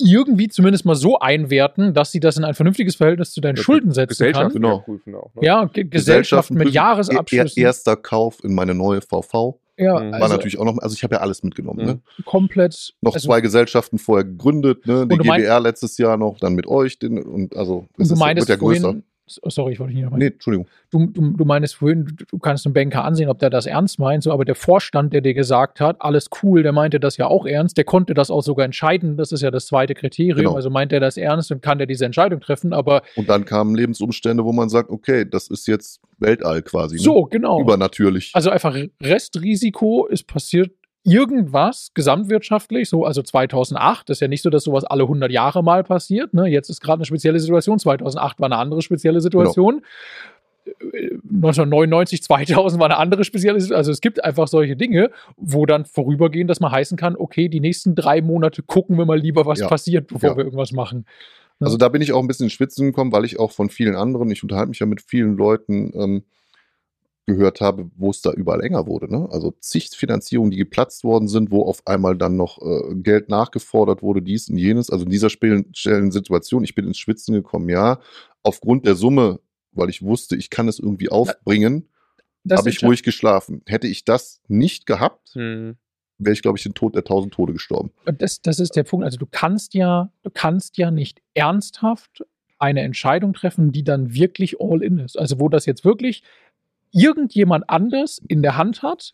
irgendwie 0.00 0.48
zumindest 0.48 0.84
mal 0.84 0.94
so 0.94 1.18
einwerten, 1.18 1.94
dass 1.94 2.12
sie 2.12 2.20
das 2.20 2.36
in 2.36 2.44
ein 2.44 2.54
vernünftiges 2.54 2.96
Verhältnis 2.96 3.32
zu 3.32 3.40
deinen 3.40 3.56
Ja, 3.56 3.62
Schulden 3.62 3.92
setzen 3.92 4.08
Gesellschaft 4.08 4.52
kann. 4.52 4.62
Genau. 4.62 4.78
prüfen 4.80 5.14
auch. 5.14 5.34
Ne? 5.34 5.40
Ja, 5.46 5.64
Ge 5.66 5.84
Gesellschaften 5.84 6.54
mit. 6.54 6.70
Jahresabschlüssen. 6.70 7.48
Ihr, 7.56 7.62
ihr 7.62 7.66
erster 7.66 7.96
Kauf 7.96 8.42
in 8.44 8.54
meine 8.54 8.74
neue 8.74 9.00
VV 9.00 9.58
ja, 9.76 9.98
Mhm. 9.98 10.12
war 10.12 10.22
also 10.22 10.34
natürlich 10.34 10.58
auch 10.58 10.64
noch, 10.66 10.76
also 10.78 10.92
ich 10.94 11.02
habe 11.02 11.14
ja 11.14 11.20
alles 11.22 11.42
mitgenommen. 11.42 11.86
Ne? 11.86 12.00
komplett. 12.26 12.92
Noch 13.00 13.14
also, 13.14 13.28
zwei 13.28 13.40
Gesellschaften 13.40 13.98
vorher 13.98 14.24
gegründet, 14.24 14.86
ne? 14.86 15.06
die 15.08 15.16
GBR 15.16 15.58
letztes 15.60 15.96
Jahr 15.96 16.18
noch, 16.18 16.38
dann 16.38 16.54
mit 16.54 16.66
euch, 16.66 16.98
den, 16.98 17.18
und 17.22 17.56
also 17.56 17.86
Und 17.96 18.08
du 18.08 18.12
ist- 18.12 18.18
meintest 18.18 18.48
wird 18.48 18.58
ja 18.58 18.62
größer. 18.62 18.80
vorhin, 18.82 19.04
sorry, 19.44 19.72
ich 19.72 19.80
wollte 19.80 19.94
nicht 19.94 20.02
nochmal. 20.02 20.18
Nee, 20.18 20.26
Entschuldigung. 20.28 20.66
du, 20.90 21.06
du, 21.06 21.30
du 21.36 21.44
meinst 21.44 21.76
vorhin, 21.76 22.16
du, 22.30 22.38
kannst 22.38 22.66
einen 22.66 22.72
Banker 22.72 23.04
ansehen, 23.04 23.28
ob 23.28 23.38
der 23.38 23.50
das 23.50 23.66
ernst 23.66 23.98
meint, 23.98 24.22
so, 24.22 24.32
aber 24.32 24.44
der 24.44 24.54
Vorstand, 24.54 25.12
der 25.12 25.20
dir 25.20 25.34
gesagt 25.34 25.80
hat, 25.80 25.96
alles 26.00 26.28
cool, 26.42 26.62
der 26.62 26.72
meinte 26.72 26.98
das 27.00 27.16
ja 27.16 27.26
auch 27.26 27.46
ernst, 27.46 27.76
der 27.76 27.84
konnte 27.84 28.14
das 28.14 28.30
auch 28.30 28.42
sogar 28.42 28.64
entscheiden, 28.64 29.16
das 29.16 29.32
ist 29.32 29.42
ja 29.42 29.50
das 29.50 29.66
zweite 29.66 29.94
Kriterium, 29.94 30.36
Genau. 30.36 30.54
also 30.54 30.70
meint 30.70 30.92
er 30.92 31.00
das 31.00 31.16
ernst 31.16 31.52
und 31.52 31.62
kann 31.62 31.78
der 31.78 31.86
diese 31.86 32.06
Entscheidung 32.06 32.40
treffen, 32.40 32.72
aber 32.72 33.02
Und 33.16 33.28
dann 33.28 33.44
kamen 33.44 33.74
Lebensumstände, 33.74 34.44
wo 34.44 34.52
man 34.52 34.68
sagt, 34.68 34.90
okay, 34.90 35.24
das 35.28 35.48
ist 35.48 35.66
jetzt 35.66 36.00
Weltall 36.18 36.62
quasi. 36.62 36.96
Ne? 36.96 37.02
so, 37.02 37.24
genau. 37.24 37.60
Übernatürlich. 37.60 38.30
Also 38.34 38.50
einfach 38.50 38.76
Restrisiko, 39.02 40.06
ist 40.06 40.26
passiert 40.26 40.70
irgendwas 41.04 41.90
gesamtwirtschaftlich, 41.94 42.88
so 42.88 43.04
also 43.04 43.22
2008, 43.22 44.08
das 44.08 44.18
ist 44.18 44.20
ja 44.20 44.28
nicht 44.28 44.42
so, 44.42 44.50
dass 44.50 44.64
sowas 44.64 44.84
alle 44.84 45.04
100 45.04 45.30
Jahre 45.30 45.62
mal 45.64 45.82
passiert, 45.84 46.34
ne? 46.34 46.46
jetzt 46.46 46.68
ist 46.68 46.80
gerade 46.80 46.98
eine 47.00 47.06
spezielle 47.06 47.40
Situation, 47.40 47.78
2008 47.78 48.38
war 48.40 48.46
eine 48.46 48.56
andere 48.58 48.82
spezielle 48.82 49.20
Situation, 49.20 49.82
Äh, 50.92 51.16
1999, 51.32 52.22
2000 52.22 52.78
war 52.80 52.86
eine 52.90 52.98
andere 52.98 53.24
spezielle 53.24 53.58
Situation, 53.60 53.78
also 53.78 53.90
es 53.92 54.00
gibt 54.02 54.22
einfach 54.22 54.46
solche 54.46 54.76
Dinge, 54.76 55.10
wo 55.36 55.64
dann 55.66 55.84
vorübergehend 55.86 56.50
das 56.50 56.60
mal 56.60 56.70
heißen 56.70 56.98
kann, 56.98 57.16
okay, 57.16 57.48
die 57.48 57.60
nächsten 57.60 57.94
drei 57.94 58.20
Monate 58.20 58.62
gucken 58.62 58.98
wir 58.98 59.06
mal 59.06 59.18
lieber, 59.18 59.46
was 59.46 59.60
Ja. 59.60 59.68
passiert, 59.68 60.08
bevor 60.08 60.30
Ja. 60.30 60.36
wir 60.36 60.44
irgendwas 60.44 60.72
machen. 60.72 61.06
Also 61.60 61.76
da 61.76 61.88
bin 61.88 62.00
ich 62.02 62.12
auch 62.12 62.20
ein 62.20 62.26
bisschen 62.26 62.44
ins 62.44 62.52
Schwitzen 62.54 62.86
gekommen, 62.86 63.10
weil 63.12 63.24
ich 63.24 63.38
auch 63.38 63.52
von 63.52 63.68
vielen 63.70 63.94
anderen, 63.96 64.30
ich 64.30 64.42
unterhalte 64.42 64.68
mich 64.68 64.78
ja 64.80 64.86
mit 64.86 65.00
vielen 65.02 65.36
Leuten, 65.36 65.92
ähm, 65.94 66.24
gehört 67.30 67.60
habe, 67.60 67.90
wo 67.96 68.10
es 68.10 68.22
da 68.22 68.32
überall 68.32 68.62
enger 68.62 68.86
wurde. 68.86 69.10
Ne? 69.10 69.28
Also 69.30 69.52
zig 69.60 69.90
Finanzierungen, 69.90 70.50
die 70.50 70.56
geplatzt 70.56 71.04
worden 71.04 71.28
sind, 71.28 71.50
wo 71.50 71.64
auf 71.64 71.86
einmal 71.86 72.16
dann 72.16 72.36
noch 72.36 72.60
äh, 72.60 72.94
Geld 72.96 73.28
nachgefordert 73.28 74.02
wurde, 74.02 74.22
dies 74.22 74.48
und 74.48 74.56
jenes. 74.56 74.90
Also 74.90 75.04
in 75.04 75.10
dieser 75.10 75.30
speziellen 75.30 76.10
Situation, 76.12 76.64
ich 76.64 76.74
bin 76.74 76.86
ins 76.86 76.98
Schwitzen 76.98 77.34
gekommen, 77.34 77.68
ja, 77.68 78.00
aufgrund 78.42 78.86
der 78.86 78.94
Summe, 78.94 79.40
weil 79.72 79.88
ich 79.90 80.02
wusste, 80.02 80.36
ich 80.36 80.50
kann 80.50 80.68
es 80.68 80.78
irgendwie 80.78 81.08
aufbringen, 81.08 81.88
habe 82.50 82.70
ich 82.70 82.82
ruhig 82.82 83.02
geschlafen. 83.02 83.62
Hätte 83.66 83.86
ich 83.86 84.04
das 84.04 84.40
nicht 84.48 84.86
gehabt, 84.86 85.34
Hm. 85.34 85.76
wäre 86.18 86.32
ich, 86.32 86.42
glaube 86.42 86.58
ich, 86.58 86.64
den 86.64 86.74
Tod 86.74 86.94
der 86.94 87.04
tausend 87.04 87.34
Tode 87.34 87.52
gestorben. 87.52 87.92
Und 88.06 88.20
das, 88.22 88.42
das 88.42 88.60
ist 88.60 88.76
der 88.76 88.84
Punkt. 88.84 89.04
Also 89.04 89.18
du 89.18 89.26
kannst 89.30 89.74
ja, 89.74 90.12
du 90.22 90.30
kannst 90.30 90.78
ja 90.78 90.90
nicht 90.90 91.20
ernsthaft 91.34 92.24
eine 92.58 92.82
Entscheidung 92.82 93.32
treffen, 93.32 93.72
die 93.72 93.84
dann 93.84 94.12
wirklich 94.12 94.60
all 94.60 94.82
in 94.82 94.98
ist. 94.98 95.18
Also 95.18 95.40
wo 95.40 95.48
das 95.48 95.64
jetzt 95.64 95.84
wirklich 95.84 96.22
irgendjemand 96.92 97.68
anders 97.68 98.20
in 98.28 98.42
der 98.42 98.56
Hand 98.56 98.82
hat. 98.82 99.12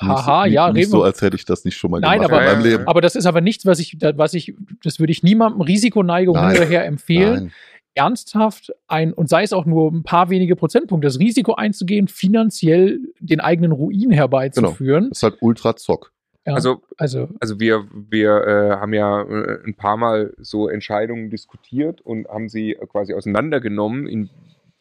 Haha, 0.00 0.44
nicht, 0.44 0.54
ja, 0.54 0.68
nicht 0.68 0.76
reden 0.82 0.90
so, 0.90 1.02
als 1.02 1.22
hätte 1.22 1.34
ich 1.36 1.44
das 1.44 1.64
nicht 1.64 1.76
schon 1.76 1.90
mal 1.90 2.00
Nein, 2.00 2.20
gemacht 2.20 2.32
aber- 2.32 2.42
in 2.44 2.52
meinem 2.58 2.64
Leben. 2.64 2.86
Aber 2.86 3.00
das 3.00 3.16
ist 3.16 3.26
aber 3.26 3.40
nichts, 3.40 3.66
was 3.66 3.78
ich, 3.80 3.96
was 4.00 4.34
ich, 4.34 4.54
das 4.84 5.00
würde 5.00 5.10
ich 5.12 5.22
niemandem 5.22 5.60
Risikoneigung 5.62 6.34
Nein. 6.36 6.50
hinterher 6.50 6.84
empfehlen. 6.86 7.34
Nein. 7.44 7.52
ernsthaft 7.94 8.72
ein, 8.88 9.12
und 9.12 9.28
sei 9.28 9.42
es 9.42 9.52
auch 9.52 9.66
nur 9.66 9.92
ein 9.92 10.02
paar 10.02 10.30
wenige 10.30 10.56
Prozentpunkte, 10.56 11.06
das 11.06 11.18
Risiko 11.18 11.54
einzugehen, 11.56 12.08
finanziell 12.08 13.00
den 13.20 13.38
eigenen 13.40 13.70
Ruin 13.72 14.10
herbeizuführen. 14.10 15.10
Das 15.10 15.18
ist 15.18 15.22
halt 15.24 15.36
ultra 15.40 15.76
zock. 15.76 16.10
Ja, 16.46 16.54
Also, 16.54 16.82
also 16.96 17.28
also 17.38 17.60
wir, 17.60 17.84
wir 17.92 18.30
äh, 18.46 18.70
haben 18.80 18.94
ja 18.94 19.20
äh, 19.22 19.58
ein 19.66 19.74
paar 19.74 19.98
Mal 19.98 20.32
so 20.38 20.68
Entscheidungen 20.70 21.28
diskutiert 21.28 22.00
und 22.00 22.26
haben 22.28 22.48
sie 22.48 22.76
quasi 22.90 23.12
auseinandergenommen, 23.12 24.06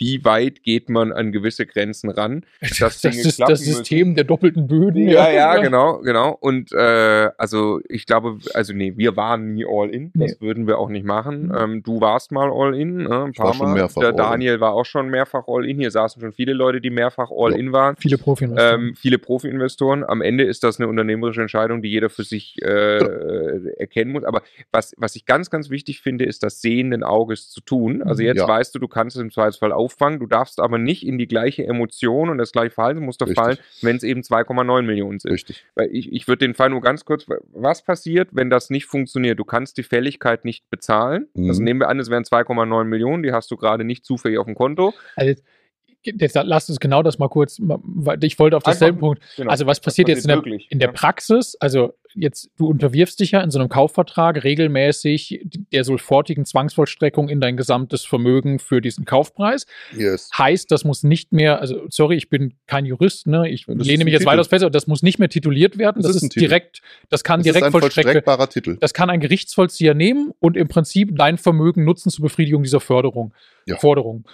inwieweit 0.02 0.64
geht 0.64 0.90
man 0.90 1.12
an 1.12 1.32
gewisse 1.32 1.66
Grenzen 1.66 2.10
ran. 2.10 2.44
das, 2.80 3.04
ist 3.04 3.40
das 3.40 3.60
System 3.60 4.16
der 4.16 4.24
doppelten 4.24 4.68
Böden. 4.68 5.08
Ja, 5.08 5.30
ja, 5.32 5.58
genau, 5.58 6.00
genau. 6.00 6.32
Und 6.40 6.72
äh, 6.74 7.30
also 7.38 7.82
ich 7.88 8.06
glaube, 8.06 8.38
also 8.54 8.74
nee, 8.74 8.94
wir 8.98 9.16
waren 9.16 9.54
nie 9.54 9.66
all 9.68 9.90
in. 9.90 10.12
Das 10.16 10.32
Nee. 10.32 10.38
würden 10.48 10.68
wir 10.68 10.78
auch 10.80 10.90
nicht 10.90 11.06
machen. 11.06 11.48
Mhm. 11.48 11.56
Ähm, 11.58 11.84
du 11.84 12.02
warst 12.02 12.32
mal 12.32 12.50
all 12.52 12.76
in, 12.76 12.98
ne, 13.04 13.26
ein 13.26 13.34
paar 13.34 13.54
schon 13.54 13.68
Mal. 13.68 13.76
mehrfach 13.76 14.02
Der. 14.02 14.14
Daniel 14.14 14.60
war 14.60 14.74
auch 14.74 14.86
schon 14.86 15.10
mehrfach 15.10 15.44
all 15.48 15.66
in. 15.68 15.78
Hier 15.78 15.92
saßen 15.92 16.22
schon 16.22 16.32
viele 16.32 16.54
Leute, 16.54 16.82
die 16.82 16.90
mehrfach 16.90 17.30
all 17.32 17.52
Ja. 17.52 17.58
in 17.58 17.72
waren. 17.72 17.96
Viele 17.98 18.18
profi 18.18 18.46
Ähm, 18.58 18.96
viele 18.96 19.18
Profi-Investoren. 19.20 20.04
Am 20.04 20.22
Ende 20.22 20.44
ist 20.44 20.64
das 20.64 20.80
eine 20.80 20.88
unternehmerische 20.88 21.42
Entscheidung, 21.42 21.82
die 21.82 21.90
jeder 21.90 22.10
für 22.10 22.24
sich 22.24 22.58
äh, 22.62 22.98
erkennen 23.78 24.12
muss. 24.12 24.24
Aber 24.24 24.42
was, 24.72 24.94
was 24.98 25.16
ich 25.16 25.26
ganz, 25.26 25.50
ganz 25.50 25.70
wichtig 25.70 26.02
finde, 26.02 26.26
ist 26.26 26.44
das 26.44 26.62
sehenden 26.62 27.04
Auges 27.04 27.50
zu 27.50 27.62
tun. 27.62 28.02
Also 28.04 28.22
Mhm. 28.22 28.28
jetzt 28.28 28.38
Ja. 28.40 28.48
weißt 28.48 28.74
du, 28.76 28.80
du 28.80 28.88
kannst 28.88 29.16
es 29.16 29.22
im 29.22 29.32
Zweifelsfall 29.32 29.72
auffangen. 29.91 30.19
Du 30.19 30.27
darfst 30.27 30.60
aber 30.60 30.77
nicht 30.77 31.06
in 31.06 31.17
die 31.17 31.27
gleiche 31.27 31.65
Emotion 31.65 32.30
und 32.30 32.38
das 32.38 32.51
gleiche 32.51 32.71
Verhaltensmuster 32.71 33.27
Richtig. 33.27 33.43
fallen, 33.43 33.58
wenn 33.82 33.95
es 33.95 34.04
eben 34.04 34.21
2,9 34.21 34.82
Millionen 34.84 35.19
sind. 35.19 35.32
Richtig. 35.32 35.65
Weil 35.75 35.89
ich, 35.91 36.12
ich 36.12 36.27
würde 36.27 36.45
den 36.45 36.54
Fall 36.54 36.69
nur 36.69 36.82
ganz 36.82 37.06
kurz, 37.06 37.25
was 37.54 37.84
passiert, 37.84 38.30
wenn 38.32 38.49
das 38.49 38.69
nicht 38.69 38.86
funktioniert? 38.86 39.39
Du 39.39 39.45
kannst 39.45 39.77
die 39.77 39.84
Fälligkeit 39.84 40.45
nicht 40.45 40.69
bezahlen. 40.69 41.27
Mhm. 41.34 41.49
Also 41.49 41.62
nehmen 41.62 41.80
wir 41.80 41.89
an, 41.89 41.99
es 41.99 42.10
wären 42.10 42.23
2,9 42.23 42.84
Millionen, 42.86 43.23
die 43.23 43.32
hast 43.32 43.51
du 43.51 43.58
gerade 43.58 43.84
nicht 43.84 44.06
zufällig 44.06 44.38
auf 44.38 44.45
dem 44.45 44.56
Konto. 44.56 44.93
Also, 45.15 45.30
jetzt 45.30 45.43
lass 46.44 46.70
uns 46.70 46.80
genau 46.80 47.04
das 47.04 47.20
mal 47.20 47.28
kurz, 47.30 47.58
weil 47.62 48.24
ich 48.24 48.38
wollte 48.40 48.58
auf 48.58 48.64
denselben 48.64 49.00
Punkt. 49.00 49.22
Genau. 49.38 49.52
Also 49.52 49.66
was 49.66 49.80
passiert 49.80 50.08
jetzt 50.10 50.24
in 50.24 50.30
der, 50.30 50.38
wirklich? 50.38 50.68
in 50.72 50.80
der 50.80 50.90
Ja. 50.90 50.94
Praxis? 50.94 51.56
Also 51.60 51.94
jetzt, 52.14 52.50
du 52.58 52.68
unterwirfst 52.68 53.20
dich 53.20 53.32
ja 53.32 53.42
in 53.42 53.52
so 53.52 53.60
einem 53.60 53.70
Kaufvertrag 53.70 54.44
regelmäßig 54.44 55.42
der 55.72 55.84
sofortigen 55.84 56.46
Zwangsvollstreckung 56.46 57.30
in 57.30 57.40
dein 57.40 57.56
gesamtes 57.58 58.04
Vermögen 58.04 58.60
für 58.60 58.82
diesen 58.82 59.06
Kaufpreis. 59.06 59.66
Yes. 59.96 60.30
Heißt, 60.38 60.72
das 60.72 60.84
muss 60.84 61.04
nicht 61.04 61.32
mehr, 61.32 61.60
also 61.62 61.82
sorry, 61.90 62.16
ich 62.18 62.30
bin 62.30 62.56
kein 62.68 62.86
Jurist, 62.86 63.28
ne? 63.28 63.50
Ich 63.50 63.66
Das 63.66 63.86
lehne 63.88 64.04
mich 64.04 64.12
jetzt 64.14 64.22
Titel. 64.22 64.32
weitaus 64.32 64.48
fest, 64.48 64.64
aber 64.64 64.72
das 64.72 64.88
muss 64.88 65.04
nicht 65.04 65.20
mehr 65.20 65.30
tituliert 65.30 65.78
werden. 65.78 66.02
Das 66.02 66.08
Das, 66.12 66.18
ist 66.18 66.24
ein 66.24 66.28
ist, 66.28 66.36
direkt, 66.42 66.82
das 67.10 67.24
kann 67.24 67.40
Das 67.40 67.48
ist 67.48 67.54
direkt 67.56 67.66
ein 67.68 67.72
vollstreckbarer 67.80 68.50
Titel. 68.50 68.78
Das 68.80 68.94
kann 68.94 69.10
ein 69.10 69.20
Gerichtsvollzieher 69.20 69.94
nehmen 69.94 70.32
und 70.40 70.58
im 70.58 70.68
Prinzip 70.68 71.16
dein 71.16 71.38
Vermögen 71.38 71.86
nutzen 71.86 72.10
zur 72.10 72.24
Befriedigung 72.24 72.64
dieser 72.64 72.80
Förderung, 72.82 73.34
Ja. 73.66 73.78
Forderung. 73.78 74.26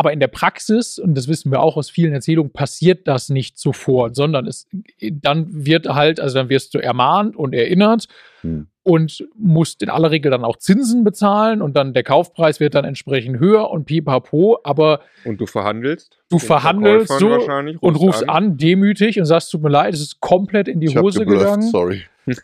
Aber 0.00 0.14
in 0.14 0.18
der 0.18 0.28
Praxis, 0.28 0.98
und 0.98 1.14
das 1.14 1.28
wissen 1.28 1.52
wir 1.52 1.60
auch 1.60 1.76
aus 1.76 1.90
vielen 1.90 2.14
Erzählungen, 2.14 2.54
passiert 2.54 3.06
das 3.06 3.28
nicht 3.28 3.58
sofort, 3.58 4.16
sondern 4.16 4.46
es, 4.46 4.66
dann 5.12 5.66
wird 5.66 5.88
halt, 5.88 6.20
also 6.20 6.38
dann 6.38 6.48
wirst 6.48 6.72
du 6.72 6.78
ermahnt 6.78 7.36
und 7.36 7.54
erinnert 7.54 8.08
Hm. 8.42 8.68
Und 8.90 9.26
musst 9.36 9.82
in 9.82 9.88
aller 9.88 10.10
Regel 10.10 10.30
dann 10.32 10.44
auch 10.44 10.56
Zinsen 10.56 11.04
bezahlen 11.04 11.62
und 11.62 11.76
dann 11.76 11.92
der 11.92 12.02
Kaufpreis 12.02 12.58
wird 12.58 12.74
dann 12.74 12.84
entsprechend 12.84 13.38
höher 13.38 13.70
und 13.70 13.84
pipapo, 13.84 14.58
aber 14.64 15.00
Und 15.24 15.40
du 15.40 15.46
verhandelst. 15.46 16.18
Du 16.28 16.38
verhandelst 16.40 17.12
so 17.18 17.30
wahrscheinlich, 17.30 17.80
und 17.80 17.94
rufst 17.96 18.28
an. 18.28 18.56
demütig 18.56 19.18
und 19.18 19.26
sagst, 19.26 19.50
tut 19.52 19.62
mir 19.62 19.68
leid, 19.68 19.94
es 19.94 20.00
ist 20.00 20.20
komplett 20.20 20.66
in 20.68 20.80
die 20.80 20.88
Ich 20.88 20.96
Hose 20.96 21.20
geblufft, 21.20 21.44
gegangen. 21.44 21.62
sorry. 21.70 22.02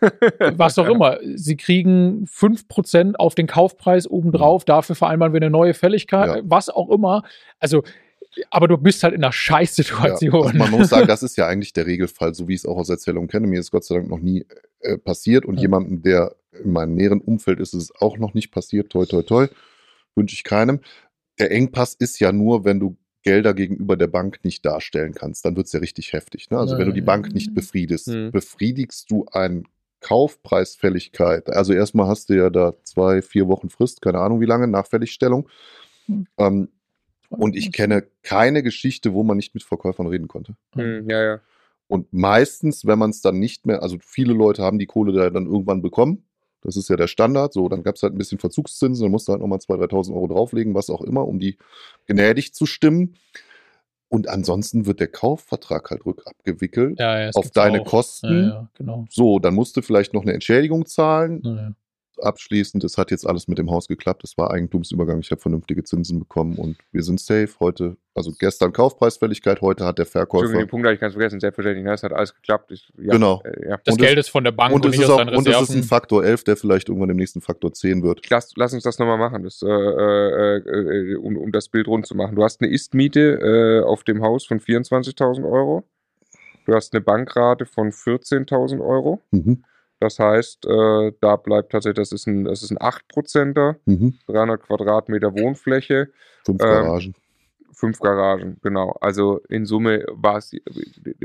Was 0.56 0.78
auch 0.78 0.88
immer. 0.88 1.18
Sie 1.34 1.56
kriegen 1.56 2.24
5% 2.26 3.14
auf 3.16 3.34
den 3.34 3.46
Kaufpreis 3.46 4.08
obendrauf, 4.08 4.64
dafür 4.64 4.94
vereinbaren 4.96 5.32
wir 5.32 5.38
eine 5.40 5.50
neue 5.50 5.74
Fälligkeit, 5.74 6.28
Ja. 6.36 6.42
was 6.44 6.68
auch 6.68 6.88
immer. 6.90 7.22
Also, 7.60 7.82
aber 8.50 8.68
du 8.68 8.76
bist 8.78 9.02
halt 9.02 9.14
in 9.14 9.20
einer 9.20 9.28
Ja, 9.28 9.32
Scheißsituation. 9.32 10.46
also 10.46 10.58
man 10.58 10.70
muss 10.70 10.88
sagen, 10.88 11.06
das 11.08 11.22
ist 11.22 11.36
ja 11.36 11.46
eigentlich 11.46 11.72
der 11.72 11.86
Regelfall, 11.86 12.34
so 12.34 12.48
wie 12.48 12.54
ich 12.54 12.60
es 12.60 12.66
auch 12.66 12.76
aus 12.76 12.88
Erzählungen 12.88 13.28
kenne. 13.28 13.46
Mir 13.46 13.60
ist 13.60 13.70
Gott 13.70 13.84
sei 13.84 13.96
Dank 13.96 14.08
noch 14.08 14.20
nie 14.20 14.44
äh, 14.80 14.98
passiert 14.98 15.44
und 15.46 15.56
Ja. 15.56 15.62
jemandem, 15.62 16.02
der 16.02 16.34
in 16.62 16.72
meinem 16.72 16.94
näheren 16.94 17.20
Umfeld 17.20 17.60
ist, 17.60 17.74
ist 17.74 17.82
es 17.82 17.92
auch 18.00 18.18
noch 18.18 18.34
nicht 18.34 18.50
passiert. 18.50 18.90
Toi, 18.90 19.06
toi, 19.06 19.22
toi. 19.22 19.46
Wünsche 20.14 20.34
ich 20.34 20.44
keinem. 20.44 20.80
Der 21.38 21.50
Engpass 21.50 21.94
ist 21.94 22.18
ja 22.20 22.32
nur, 22.32 22.64
wenn 22.64 22.80
du 22.80 22.96
Gelder 23.22 23.54
gegenüber 23.54 23.96
der 23.96 24.06
Bank 24.06 24.38
nicht 24.44 24.64
darstellen 24.64 25.12
kannst, 25.12 25.44
dann 25.44 25.56
wird 25.56 25.66
es 25.66 25.72
ja 25.72 25.80
richtig 25.80 26.12
heftig. 26.12 26.48
Ne? 26.50 26.58
Also 26.58 26.74
Ja, 26.74 26.78
wenn 26.78 26.86
du 26.86 26.92
die 26.92 27.00
ja, 27.00 27.04
Bank 27.06 27.26
ja. 27.26 27.32
nicht 27.32 27.54
befriedest, 27.54 28.06
Hm. 28.06 28.30
befriedigst 28.30 29.10
du 29.10 29.26
eine 29.32 29.64
Kaufpreisfälligkeit. 30.00 31.48
Also 31.50 31.72
erstmal 31.72 32.06
hast 32.08 32.28
du 32.30 32.34
ja 32.34 32.50
da 32.50 32.74
zwei, 32.84 33.22
vier 33.22 33.48
Wochen 33.48 33.70
Frist, 33.70 34.00
keine 34.02 34.18
Ahnung 34.18 34.40
wie 34.40 34.46
lange, 34.46 34.68
nach 34.68 34.86
Fälligstellung. 34.86 35.48
Hm. 36.06 36.26
Ähm, 36.38 36.68
und 37.30 37.56
ich 37.56 37.72
kenne 37.72 38.04
keine 38.22 38.62
Geschichte, 38.62 39.12
wo 39.12 39.22
man 39.22 39.36
nicht 39.36 39.54
mit 39.54 39.62
Verkäufern 39.62 40.06
reden 40.06 40.28
konnte. 40.28 40.56
Hm, 40.74 41.08
ja, 41.08 41.22
ja. 41.22 41.40
Und 41.88 42.12
meistens, 42.12 42.86
wenn 42.86 42.98
man 42.98 43.10
es 43.10 43.20
dann 43.20 43.38
nicht 43.38 43.66
mehr, 43.66 43.82
also 43.82 43.96
viele 44.00 44.32
Leute 44.32 44.62
haben 44.62 44.78
die 44.78 44.86
Kohle 44.86 45.12
da 45.12 45.30
dann 45.30 45.46
irgendwann 45.46 45.82
bekommen. 45.82 46.24
Das 46.62 46.76
ist 46.76 46.88
ja 46.88 46.96
der 46.96 47.06
Standard. 47.06 47.52
So, 47.52 47.68
dann 47.68 47.84
gab 47.84 47.94
es 47.94 48.02
halt 48.02 48.14
ein 48.14 48.18
bisschen 48.18 48.38
Verzugszinsen, 48.38 49.04
dann 49.04 49.12
musst 49.12 49.28
du 49.28 49.32
halt 49.32 49.40
nochmal 49.40 49.58
2.000, 49.58 49.90
3.000 49.90 50.14
Euro 50.14 50.26
drauflegen, 50.26 50.74
was 50.74 50.90
auch 50.90 51.02
immer, 51.02 51.28
um 51.28 51.38
die 51.38 51.58
gnädig 52.06 52.54
zu 52.54 52.66
stimmen. 52.66 53.14
Und 54.08 54.28
ansonsten 54.28 54.86
wird 54.86 55.00
der 55.00 55.08
Kaufvertrag 55.08 55.90
halt 55.90 56.06
rückabgewickelt 56.06 56.98
Ja, 56.98 57.20
ja, 57.20 57.30
auf 57.34 57.50
deine 57.50 57.82
auch. 57.82 57.86
Kosten. 57.86 58.32
Ja, 58.32 58.48
ja, 58.48 58.68
genau. 58.74 59.04
So, 59.10 59.38
dann 59.38 59.54
musst 59.54 59.76
du 59.76 59.82
vielleicht 59.82 60.14
noch 60.14 60.22
eine 60.22 60.32
Entschädigung 60.32 60.86
zahlen. 60.86 61.76
Abschließend, 62.20 62.84
es 62.84 62.96
hat 62.98 63.10
jetzt 63.10 63.26
alles 63.26 63.48
mit 63.48 63.58
dem 63.58 63.70
Haus 63.70 63.88
geklappt. 63.88 64.24
Es 64.24 64.36
war 64.38 64.50
Eigentumsübergang. 64.50 65.20
Ich 65.20 65.30
habe 65.30 65.40
vernünftige 65.40 65.84
Zinsen 65.84 66.18
bekommen 66.18 66.56
und 66.56 66.76
wir 66.92 67.02
sind 67.02 67.20
safe. 67.20 67.48
Heute, 67.60 67.96
also 68.14 68.32
gestern 68.38 68.72
Kaufpreisfälligkeit, 68.72 69.60
heute 69.60 69.84
hat 69.84 69.98
der 69.98 70.04
Entschuldigung, 70.04 70.40
Verkäufer. 70.40 70.58
den 70.58 70.68
Punkt 70.68 70.86
habe 70.86 70.94
ich 70.94 71.00
ganz 71.00 71.14
vergessen. 71.14 71.40
Selbstverständlich, 71.40 71.84
ne, 71.84 71.92
es 71.92 72.02
hat 72.02 72.12
alles 72.12 72.34
geklappt. 72.34 72.72
Ich, 72.72 72.92
ja, 72.98 73.12
Genau. 73.12 73.42
Äh, 73.44 73.68
ja. 73.68 73.78
Das 73.84 73.94
Und 73.94 74.00
Geld 74.00 74.18
ist 74.18 74.30
von 74.30 74.44
der 74.44 74.52
Bank 74.52 74.74
und, 74.74 74.84
Und 74.84 74.90
es, 74.90 74.98
nicht 74.98 75.04
ist 75.04 75.10
aus 75.10 75.20
auch, 75.20 75.32
und 75.32 75.48
es 75.48 75.60
ist 75.60 75.70
ein. 75.70 75.82
Faktor 75.82 76.24
11, 76.24 76.44
der 76.44 76.56
vielleicht 76.56 76.88
irgendwann 76.88 77.10
im 77.10 77.16
nächsten 77.16 77.40
Faktor 77.40 77.72
10 77.72 78.02
wird. 78.02 78.28
Lass, 78.30 78.52
lass 78.56 78.72
uns 78.72 78.82
das 78.82 78.98
nochmal 78.98 79.18
machen, 79.18 79.42
das, 79.42 79.62
äh, 79.62 79.66
äh, 79.66 80.56
äh, 80.56 81.16
um, 81.16 81.36
um 81.36 81.52
das 81.52 81.68
Bild 81.68 81.86
rund 81.88 82.06
zu 82.06 82.14
machen. 82.14 82.36
Du 82.36 82.42
hast 82.42 82.60
eine 82.60 82.70
Ist-Miete 82.70 83.20
äh, 83.20 83.84
auf 83.84 84.04
dem 84.04 84.22
Haus 84.22 84.46
von 84.46 84.60
24.000 84.60 85.44
Euro. 85.44 85.84
Du 86.66 86.74
hast 86.74 86.92
eine 86.92 87.00
Bankrate 87.00 87.64
von 87.64 87.90
14.000 87.90 88.80
Euro. 88.80 89.20
Mhm. 89.30 89.64
Das 90.00 90.18
heißt, 90.18 90.66
äh, 90.66 91.12
da 91.20 91.36
bleibt 91.36 91.72
tatsächlich, 91.72 91.96
das 91.96 92.12
ist 92.12 92.26
ein, 92.26 92.44
das 92.44 92.62
ist 92.62 92.70
ein 92.70 92.78
8%er, 92.78 93.76
Mhm. 93.86 94.14
300 94.26 94.62
Quadratmeter 94.62 95.32
Wohnfläche, 95.34 96.08
Fünf 96.44 96.62
Ähm, 96.62 96.68
Garagen. 96.68 97.14
fünf 97.72 97.98
Garagen, 98.00 98.56
genau. 98.62 98.96
Also 99.00 99.40
in 99.48 99.66
Summe 99.66 100.04
war 100.10 100.36
es 100.38 100.52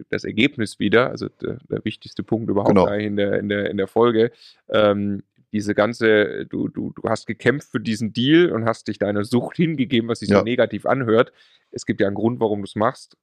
das 0.09 0.23
Ergebnis 0.23 0.79
wieder, 0.79 1.09
also 1.09 1.27
der, 1.41 1.57
der 1.69 1.85
wichtigste 1.85 2.23
Punkt 2.23 2.49
überhaupt 2.49 2.69
Genau. 2.69 2.87
in 2.93 3.15
der, 3.17 3.39
in 3.39 3.49
der, 3.49 3.69
in 3.69 3.77
der 3.77 3.87
Folge. 3.87 4.31
Ähm, 4.69 5.21
diese 5.53 5.75
ganze, 5.75 6.45
du, 6.45 6.69
du, 6.69 6.93
du 6.95 7.09
hast 7.09 7.27
gekämpft 7.27 7.69
für 7.71 7.79
diesen 7.81 8.13
Deal 8.13 8.51
und 8.51 8.65
hast 8.65 8.87
dich 8.87 8.97
deiner 8.99 9.25
Sucht 9.25 9.57
hingegeben, 9.57 10.09
was 10.09 10.19
sich 10.19 10.29
Ja. 10.29 10.39
so 10.39 10.43
negativ 10.43 10.85
anhört. 10.85 11.33
Es 11.71 11.85
gibt 11.85 11.99
ja 12.01 12.07
einen 12.07 12.15
Grund, 12.15 12.39
warum 12.39 12.59
du 12.61 12.65
es 12.65 12.75
machst. 12.75 13.17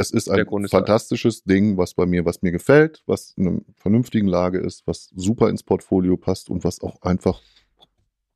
Es 0.00 0.10
ist 0.10 0.30
ein 0.30 0.46
Grund 0.46 0.64
ist 0.64 0.70
fantastisches 0.70 1.44
Ding, 1.44 1.76
was 1.76 1.92
bei 1.92 2.06
mir, 2.06 2.24
was 2.24 2.40
mir 2.40 2.52
gefällt, 2.52 3.02
was 3.04 3.34
in 3.36 3.46
einer 3.46 3.60
vernünftigen 3.76 4.28
Lage 4.28 4.58
ist, 4.58 4.86
was 4.86 5.10
super 5.14 5.50
ins 5.50 5.62
Portfolio 5.62 6.16
passt 6.16 6.48
und 6.48 6.64
was 6.64 6.80
auch 6.80 7.02
einfach 7.02 7.42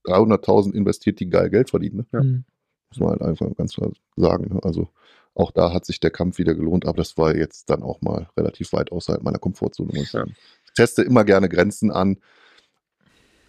300.000 0.04 0.74
investiert, 0.74 1.20
die 1.20 1.30
geil 1.30 1.48
Geld 1.48 1.70
verdienen. 1.70 1.96
Ne? 1.96 2.06
Ja. 2.12 2.22
Mhm. 2.22 2.44
Muss 2.90 3.00
man 3.00 3.10
halt 3.12 3.22
einfach 3.22 3.56
ganz 3.56 3.72
klar 3.74 3.92
sagen. 4.14 4.52
Ne? 4.52 4.60
Also 4.62 4.90
auch 5.32 5.52
da 5.52 5.72
hat 5.72 5.86
sich 5.86 6.00
der 6.00 6.10
Kampf 6.10 6.36
wieder 6.36 6.54
gelohnt, 6.54 6.84
aber 6.84 6.98
das 6.98 7.16
war 7.16 7.34
jetzt 7.34 7.70
dann 7.70 7.82
auch 7.82 8.02
mal 8.02 8.28
relativ 8.36 8.74
weit 8.74 8.92
außerhalb 8.92 9.22
meiner 9.22 9.38
Komfortzone. 9.38 9.90
Ja. 10.12 10.26
Ich 10.66 10.72
teste 10.74 11.00
immer 11.00 11.24
gerne 11.24 11.48
Grenzen 11.48 11.90
an. 11.90 12.18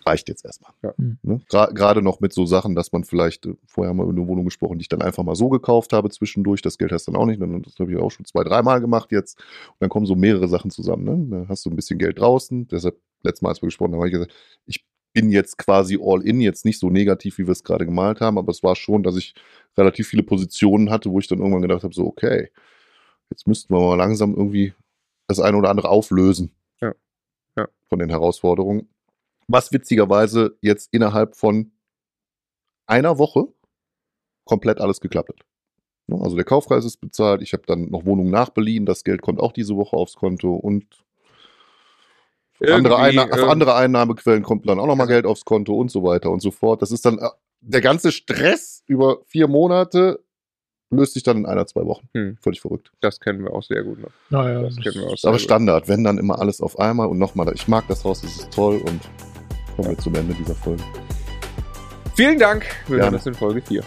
Reicht 0.08 0.30
jetzt 0.30 0.46
erstmal. 0.46 0.72
Ja. 0.84 0.94
Mhm. 0.98 1.18
Ne? 1.24 1.42
Gerade 1.50 2.02
noch 2.04 2.20
mit 2.20 2.32
so 2.32 2.46
Sachen, 2.46 2.76
dass 2.76 2.92
man 2.92 3.04
vielleicht, 3.04 3.46
äh, 3.48 3.56
vorher 3.66 3.90
haben 3.90 3.98
wir 3.98 4.04
über 4.04 4.12
eine 4.12 4.28
Wohnung 4.28 4.46
gesprochen, 4.46 4.78
die 4.78 4.84
ich 4.84 4.90
dann 4.90 5.02
einfach 5.02 5.24
mal 5.24 5.36
so 5.36 5.50
gekauft 5.50 5.94
habe 5.94 6.10
zwischendurch. 6.12 6.62
Das 6.62 6.78
Geld 6.78 6.92
hast 6.92 7.08
du 7.08 7.12
dann 7.12 7.22
auch 7.22 7.26
nicht. 7.26 7.42
Dann- 7.42 7.64
Das 7.64 7.80
habe 7.80 7.92
ich 7.92 7.98
auch 7.98 8.12
schon 8.12 8.26
zwei, 8.26 8.44
dreimal 8.44 8.82
gemacht 8.82 9.12
jetzt. 9.12 9.40
Und 9.40 9.76
dann 9.80 9.90
kommen 9.90 10.06
so 10.06 10.16
mehrere 10.16 10.48
Sachen 10.48 10.70
zusammen. 10.70 11.30
Ne? 11.30 11.40
Da 11.46 11.50
hast 11.50 11.66
du 11.66 11.70
ein 11.72 11.76
bisschen 11.76 11.98
Geld 11.98 12.20
draußen. 12.20 12.68
Deshalb, 12.68 13.00
letztes 13.24 13.42
Mal, 13.42 13.50
als 13.50 13.62
wir 13.64 13.68
gesprochen 13.68 13.94
haben, 13.94 14.00
habe 14.00 14.08
ich 14.10 14.14
gesagt, 14.14 14.34
ich 14.68 14.86
bin 15.14 15.32
jetzt 15.32 15.58
quasi 15.58 15.98
all 16.00 16.22
in, 16.22 16.40
jetzt 16.42 16.66
nicht 16.66 16.78
so 16.78 16.90
negativ, 16.90 17.38
wie 17.40 17.48
wir 17.48 17.54
es 17.54 17.64
gerade 17.64 17.86
gemalt 17.86 18.20
haben, 18.22 18.38
aber 18.38 18.52
es 18.52 18.62
war 18.64 18.76
schon, 18.76 19.02
dass 19.02 19.16
ich 19.16 19.34
relativ 19.78 20.08
viele 20.10 20.24
Positionen 20.24 20.92
hatte, 20.92 21.10
wo 21.10 21.20
ich 21.20 21.28
dann 21.28 21.40
irgendwann 21.40 21.62
gedacht 21.62 21.84
habe, 21.84 21.94
so, 21.96 22.06
okay, 22.06 22.50
jetzt 23.32 23.48
müssten 23.48 23.74
wir 23.74 23.80
mal 23.80 23.96
langsam 23.96 24.36
irgendwie 24.36 24.74
das 25.28 25.40
eine 25.40 25.58
oder 25.58 25.70
andere 25.70 25.90
auflösen. 25.90 26.52
Ja. 26.82 26.94
Ja. 27.58 27.68
Von 27.90 28.00
den 28.00 28.10
Herausforderungen. 28.10 28.90
Was 29.48 29.72
witzigerweise 29.72 30.58
jetzt 30.62 30.94
innerhalb 30.94 31.36
von 31.36 31.72
einer 32.88 33.18
Woche 33.18 33.46
komplett 34.46 34.80
alles 34.80 35.02
geklappt 35.02 35.30
hat. 35.30 35.46
Ne, 36.08 36.20
Also 36.22 36.36
der 36.36 36.46
Kaufpreis 36.46 36.86
ist 36.86 36.98
bezahlt, 36.98 37.42
ich 37.42 37.54
habe 37.54 37.64
dann 37.66 37.90
noch 37.90 38.06
Wohnungen 38.06 38.32
nachbeliehen, 38.32 38.86
das 38.86 39.04
Geld 39.04 39.22
kommt 39.22 39.40
auch 39.40 39.52
diese 39.52 39.76
Woche 39.76 39.96
aufs 39.96 40.16
Konto 40.16 40.56
und 40.56 40.86
andere, 42.62 42.98
Einna 42.98 43.24
auf 43.26 43.40
ähm, 43.40 43.50
andere 43.50 43.76
Einnahmequellen 43.76 44.44
kommt 44.44 44.68
dann 44.70 44.80
auch 44.80 44.88
nochmal 44.88 45.08
Geld 45.08 45.26
aufs 45.26 45.44
Konto 45.44 45.76
und 45.76 45.92
so 45.92 46.04
weiter 46.04 46.32
und 46.32 46.42
so 46.42 46.52
fort. 46.52 46.82
Das 46.82 46.92
ist 46.92 47.06
dann 47.06 47.20
äh, 47.20 47.28
der 47.60 47.82
ganze 47.82 48.12
Stress 48.12 48.84
über 48.88 49.20
vier 49.26 49.48
Monate 49.48 50.24
löst 50.92 51.16
sich 51.16 51.24
dann 51.24 51.38
in 51.38 51.46
einer, 51.46 51.66
zwei 51.66 51.86
Wochen. 51.86 52.08
Hm. 52.14 52.38
Völlig 52.40 52.62
verrückt. 52.62 52.92
Das 53.02 53.20
kennen 53.20 53.44
wir 53.44 53.54
auch 53.54 53.64
sehr 53.64 53.84
gut 53.84 54.00
noch. 54.00 54.12
Naja, 54.30 54.62
Das 54.62 54.76
das 54.76 54.84
kennen 54.84 55.04
wir 55.04 55.12
auch 55.12 55.18
sehr 55.18 55.30
aber 55.30 55.38
gut. 55.38 55.44
Standard, 55.44 55.88
wenn 55.90 56.04
dann 56.04 56.18
immer 56.18 56.40
alles 56.40 56.62
auf 56.62 56.80
einmal 56.80 57.08
und 57.08 57.18
nochmal, 57.18 57.52
ich 57.54 57.68
mag 57.68 57.86
das 57.88 58.04
Haus, 58.06 58.22
das 58.22 58.38
ist 58.38 58.54
toll 58.54 58.78
und 58.78 59.02
kommen 59.76 59.90
wir 59.90 59.98
zum 59.98 60.16
Ende 60.16 60.34
dieser 60.34 60.56
Folge. 60.56 60.84
Vielen 62.16 62.40
Dank. 62.40 62.66
Wir 62.88 63.00
hören 63.00 63.14
uns 63.14 63.26
in 63.26 63.34
Folge 63.34 63.62
4. 63.62 63.84